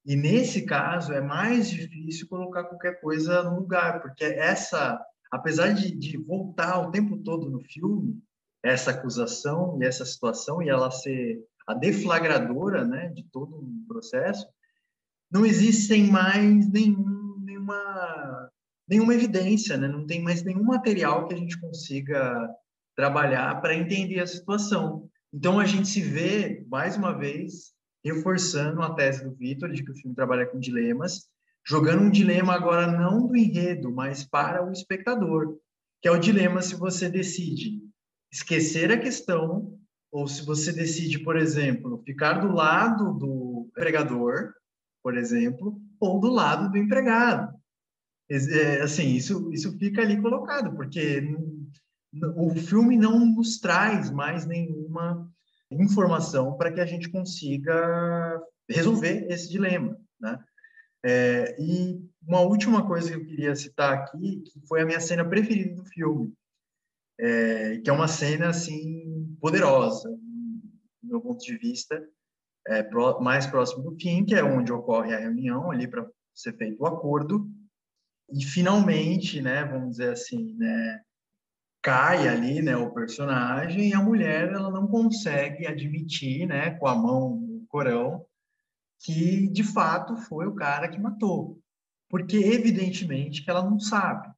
E 0.04 0.16
nesse 0.16 0.66
caso 0.66 1.12
é 1.12 1.20
mais 1.20 1.70
difícil 1.70 2.28
colocar 2.28 2.64
qualquer 2.64 3.00
coisa 3.00 3.42
no 3.44 3.60
lugar, 3.60 4.02
porque 4.02 4.24
essa, 4.24 5.00
apesar 5.30 5.72
de, 5.72 5.94
de 5.94 6.16
voltar 6.16 6.80
o 6.80 6.90
tempo 6.90 7.16
todo 7.18 7.48
no 7.48 7.60
filme, 7.60 8.20
essa 8.64 8.90
acusação 8.90 9.78
e 9.80 9.86
essa 9.86 10.04
situação 10.04 10.62
e 10.62 10.68
ela 10.68 10.90
ser 10.90 11.40
a 11.66 11.74
deflagradora, 11.74 12.84
né, 12.84 13.08
de 13.08 13.22
todo 13.24 13.56
o 13.56 13.84
processo, 13.86 14.46
não 15.30 15.46
existem 15.46 16.10
mais 16.10 16.68
nenhum, 16.70 17.40
nenhuma 17.44 18.50
nenhuma 18.88 19.14
evidência, 19.14 19.76
né? 19.78 19.88
Não 19.88 20.06
tem 20.06 20.22
mais 20.22 20.42
nenhum 20.42 20.64
material 20.64 21.26
que 21.26 21.32
a 21.32 21.36
gente 21.36 21.58
consiga 21.58 22.48
trabalhar 22.94 23.60
para 23.60 23.74
entender 23.74 24.20
a 24.20 24.26
situação. 24.26 25.08
Então 25.32 25.58
a 25.58 25.64
gente 25.64 25.88
se 25.88 26.02
vê 26.02 26.62
mais 26.68 26.96
uma 26.96 27.16
vez 27.16 27.72
reforçando 28.04 28.82
a 28.82 28.94
tese 28.94 29.24
do 29.24 29.34
Vitor 29.34 29.72
de 29.72 29.84
que 29.84 29.92
o 29.92 29.94
filme 29.94 30.14
trabalha 30.14 30.46
com 30.46 30.58
dilemas, 30.58 31.28
jogando 31.66 32.02
um 32.02 32.10
dilema 32.10 32.54
agora 32.54 32.86
não 32.86 33.26
do 33.26 33.36
enredo, 33.36 33.92
mas 33.92 34.24
para 34.24 34.66
o 34.66 34.72
espectador, 34.72 35.58
que 36.00 36.08
é 36.08 36.10
o 36.10 36.18
dilema 36.18 36.60
se 36.60 36.74
você 36.74 37.08
decide 37.08 37.80
esquecer 38.32 38.90
a 38.90 38.98
questão 38.98 39.78
ou 40.10 40.26
se 40.26 40.44
você 40.44 40.72
decide, 40.72 41.20
por 41.20 41.36
exemplo, 41.36 42.02
ficar 42.04 42.34
do 42.34 42.52
lado 42.52 43.14
do 43.14 43.68
empregador, 43.70 44.52
por 45.02 45.16
exemplo, 45.16 45.80
ou 45.98 46.20
do 46.20 46.28
lado 46.28 46.70
do 46.70 46.76
empregado. 46.76 47.54
É, 48.30 48.82
assim, 48.82 49.14
isso 49.14 49.52
isso 49.52 49.76
fica 49.78 50.02
ali 50.02 50.20
colocado, 50.20 50.74
porque 50.74 51.22
o 52.36 52.54
filme 52.54 52.96
não 52.96 53.24
nos 53.24 53.58
traz 53.58 54.10
mais 54.10 54.46
nenhuma 54.46 55.31
informação 55.80 56.56
para 56.56 56.72
que 56.72 56.80
a 56.80 56.86
gente 56.86 57.08
consiga 57.08 58.40
resolver 58.68 59.26
esse 59.30 59.50
dilema, 59.50 59.96
né? 60.20 60.42
É, 61.04 61.56
e 61.60 62.00
uma 62.26 62.40
última 62.40 62.86
coisa 62.86 63.10
que 63.10 63.16
eu 63.16 63.26
queria 63.26 63.56
citar 63.56 63.92
aqui, 63.92 64.42
que 64.42 64.60
foi 64.68 64.82
a 64.82 64.86
minha 64.86 65.00
cena 65.00 65.24
preferida 65.24 65.74
do 65.74 65.84
filme, 65.84 66.32
é, 67.18 67.78
que 67.78 67.90
é 67.90 67.92
uma 67.92 68.06
cena 68.06 68.50
assim 68.50 69.36
poderosa, 69.40 70.08
do 70.08 71.08
meu 71.08 71.20
ponto 71.20 71.44
de 71.44 71.56
vista, 71.58 72.02
é, 72.68 72.82
pro, 72.82 73.20
mais 73.20 73.46
próximo 73.46 73.82
do 73.82 73.98
fim, 73.98 74.24
que 74.24 74.34
é 74.34 74.44
onde 74.44 74.72
ocorre 74.72 75.12
a 75.12 75.18
reunião 75.18 75.70
ali 75.70 75.88
para 75.88 76.08
ser 76.34 76.56
feito 76.56 76.80
o 76.80 76.86
acordo, 76.86 77.50
e 78.32 78.44
finalmente, 78.44 79.42
né, 79.42 79.64
vamos 79.64 79.90
dizer 79.90 80.12
assim, 80.12 80.54
né, 80.54 81.02
cai 81.82 82.28
ali, 82.28 82.62
né, 82.62 82.76
o 82.76 82.92
personagem 82.92 83.88
e 83.88 83.94
a 83.94 84.00
mulher 84.00 84.52
ela 84.52 84.70
não 84.70 84.86
consegue 84.86 85.66
admitir, 85.66 86.46
né, 86.46 86.70
com 86.78 86.86
a 86.86 86.94
mão 86.94 87.36
no 87.36 87.66
corão, 87.66 88.24
que 89.00 89.48
de 89.48 89.64
fato 89.64 90.16
foi 90.16 90.46
o 90.46 90.54
cara 90.54 90.88
que 90.88 91.00
matou, 91.00 91.60
porque 92.08 92.36
evidentemente 92.36 93.42
que 93.42 93.50
ela 93.50 93.68
não 93.68 93.80
sabe. 93.80 94.30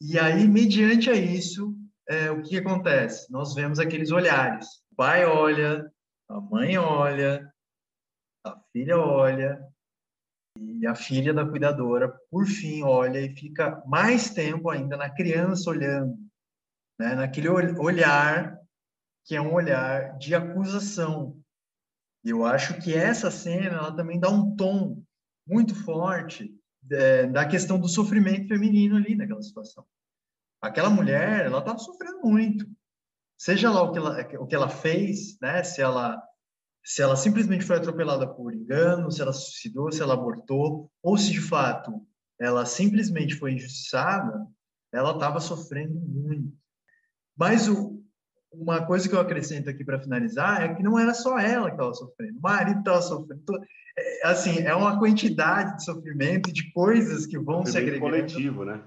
E 0.00 0.18
aí, 0.18 0.46
mediante 0.46 1.10
a 1.10 1.14
isso, 1.14 1.76
é, 2.08 2.30
o 2.30 2.40
que 2.42 2.56
acontece? 2.56 3.30
Nós 3.30 3.54
vemos 3.54 3.78
aqueles 3.78 4.10
olhares. 4.10 4.66
O 4.92 4.96
pai 4.96 5.26
olha, 5.26 5.92
a 6.28 6.40
mãe 6.40 6.78
olha, 6.78 7.52
a 8.44 8.56
filha 8.72 8.98
olha, 8.98 9.60
e 10.56 10.86
a 10.86 10.94
filha 10.94 11.34
da 11.34 11.46
cuidadora, 11.46 12.08
por 12.30 12.46
fim, 12.46 12.82
olha 12.82 13.20
e 13.20 13.34
fica 13.34 13.82
mais 13.86 14.30
tempo 14.30 14.70
ainda 14.70 14.96
na 14.96 15.10
criança 15.10 15.70
olhando 15.70 16.16
né? 17.00 17.14
naquele 17.14 17.48
olhar 17.48 18.60
que 19.24 19.34
é 19.34 19.40
um 19.40 19.54
olhar 19.54 20.18
de 20.18 20.34
acusação. 20.34 21.40
E 22.22 22.28
eu 22.28 22.44
acho 22.44 22.78
que 22.82 22.94
essa 22.94 23.30
cena 23.30 23.78
ela 23.78 23.96
também 23.96 24.20
dá 24.20 24.28
um 24.28 24.54
tom 24.54 25.02
muito 25.46 25.74
forte 25.74 26.54
é, 26.92 27.26
da 27.26 27.46
questão 27.46 27.80
do 27.80 27.88
sofrimento 27.88 28.48
feminino 28.48 28.96
ali 28.96 29.16
naquela 29.16 29.40
situação. 29.40 29.84
Aquela 30.60 30.90
mulher, 30.90 31.46
ela 31.46 31.60
estava 31.60 31.78
sofrendo 31.78 32.20
muito. 32.20 32.66
Seja 33.38 33.70
lá 33.70 33.82
o 33.82 33.92
que 33.92 33.98
ela, 33.98 34.20
o 34.38 34.46
que 34.46 34.54
ela 34.54 34.68
fez, 34.68 35.38
né? 35.40 35.62
Se 35.62 35.80
ela 35.80 36.22
se 36.82 37.02
ela 37.02 37.14
simplesmente 37.14 37.64
foi 37.64 37.76
atropelada 37.76 38.26
por 38.26 38.54
engano, 38.54 39.10
se 39.10 39.20
ela 39.20 39.32
suicidou, 39.32 39.92
se 39.92 40.02
ela 40.02 40.14
abortou, 40.14 40.90
ou 41.02 41.16
se 41.16 41.30
de 41.30 41.40
fato 41.40 42.06
ela 42.38 42.64
simplesmente 42.64 43.34
foi 43.36 43.52
injustiçada, 43.52 44.46
ela 44.92 45.12
estava 45.12 45.40
sofrendo 45.40 45.94
muito. 45.94 46.59
Mas 47.40 47.66
o, 47.68 47.98
uma 48.52 48.84
coisa 48.84 49.08
que 49.08 49.14
eu 49.14 49.20
acrescento 49.20 49.70
aqui 49.70 49.82
para 49.82 49.98
finalizar 49.98 50.62
é 50.62 50.74
que 50.74 50.82
não 50.82 50.98
era 50.98 51.14
só 51.14 51.38
ela 51.38 51.68
que 51.68 51.76
estava 51.76 51.94
sofrendo, 51.94 52.38
o 52.38 52.42
marido 52.42 52.80
estava 52.80 53.00
sofrendo. 53.00 53.42
É, 53.98 54.26
assim, 54.26 54.58
é 54.58 54.74
uma 54.74 54.98
quantidade 54.98 55.78
de 55.78 55.84
sofrimento, 55.86 56.52
de 56.52 56.70
coisas 56.72 57.24
que 57.24 57.38
vão 57.38 57.64
se 57.64 57.78
agregando. 57.78 58.02
coletivo, 58.02 58.66
né? 58.66 58.82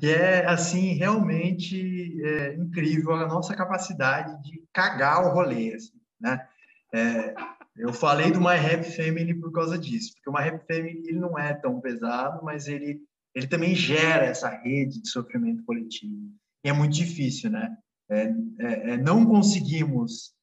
Que 0.00 0.08
é, 0.10 0.44
assim, 0.44 0.94
realmente 0.94 2.20
é, 2.20 2.54
incrível 2.54 3.14
a 3.14 3.28
nossa 3.28 3.54
capacidade 3.54 4.42
de 4.42 4.60
cagar 4.72 5.24
o 5.24 5.32
rolê, 5.32 5.72
assim, 5.74 5.94
né? 6.20 6.44
É, 6.92 7.32
eu 7.76 7.92
falei 7.92 8.32
do 8.32 8.40
My 8.40 8.56
Happy 8.56 8.90
Family 8.90 9.34
por 9.34 9.52
causa 9.52 9.78
disso, 9.78 10.14
porque 10.14 10.30
o 10.30 10.32
My 10.32 10.48
Happy 10.48 10.66
Family 10.66 11.02
ele 11.06 11.20
não 11.20 11.38
é 11.38 11.54
tão 11.54 11.80
pesado, 11.80 12.44
mas 12.44 12.66
ele, 12.66 13.00
ele 13.32 13.46
também 13.46 13.72
gera 13.72 14.24
essa 14.24 14.48
rede 14.48 15.00
de 15.00 15.08
sofrimento 15.08 15.62
coletivo. 15.64 16.34
E 16.64 16.68
é 16.68 16.72
muito 16.72 16.94
difícil, 16.94 17.50
né? 17.50 17.76
É, 18.08 18.22
é, 18.22 18.90
é, 18.90 18.96
não 18.98 19.24
conseguimos 19.24 20.34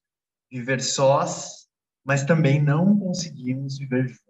viver 0.50 0.80
sós, 0.82 1.68
mas 2.04 2.24
também 2.24 2.60
não 2.60 2.98
conseguimos 2.98 3.78
viver 3.78 4.08
juntos. 4.08 4.22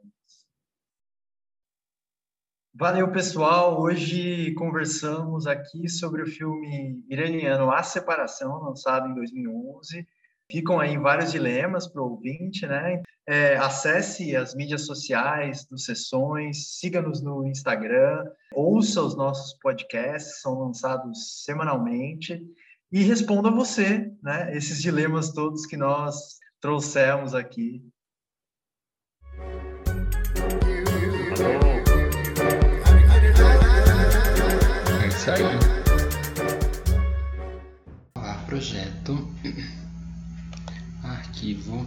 Valeu, 2.74 3.10
pessoal. 3.10 3.80
Hoje 3.80 4.52
conversamos 4.54 5.46
aqui 5.46 5.88
sobre 5.88 6.22
o 6.22 6.26
filme 6.26 7.04
iraniano 7.08 7.70
A 7.70 7.82
Separação, 7.82 8.62
lançado 8.62 9.08
em 9.08 9.14
2011. 9.14 10.06
ficam 10.50 10.78
aí 10.78 10.98
vários 10.98 11.32
dilemas 11.32 11.88
para 11.88 12.02
o 12.02 12.10
ouvinte, 12.10 12.66
né? 12.66 13.02
É, 13.26 13.56
acesse 13.56 14.34
as 14.36 14.54
mídias 14.54 14.84
sociais 14.84 15.64
dos 15.64 15.84
Sessões, 15.84 16.78
siga-nos 16.78 17.22
no 17.22 17.46
Instagram, 17.46 18.24
ouça 18.52 19.00
os 19.00 19.16
nossos 19.16 19.56
podcasts, 19.60 20.42
são 20.42 20.58
lançados 20.58 21.42
semanalmente, 21.44 22.42
e 22.92 23.02
responda 23.02 23.50
você, 23.50 24.12
né? 24.22 24.54
Esses 24.56 24.82
dilemas 24.82 25.32
todos 25.32 25.64
que 25.64 25.76
nós 25.76 26.38
trouxemos 26.60 27.34
aqui. 27.34 27.82
É 35.02 35.08
isso 35.08 35.30
aí. 35.30 35.82
projeto 38.52 39.16
arquivo 41.02 41.86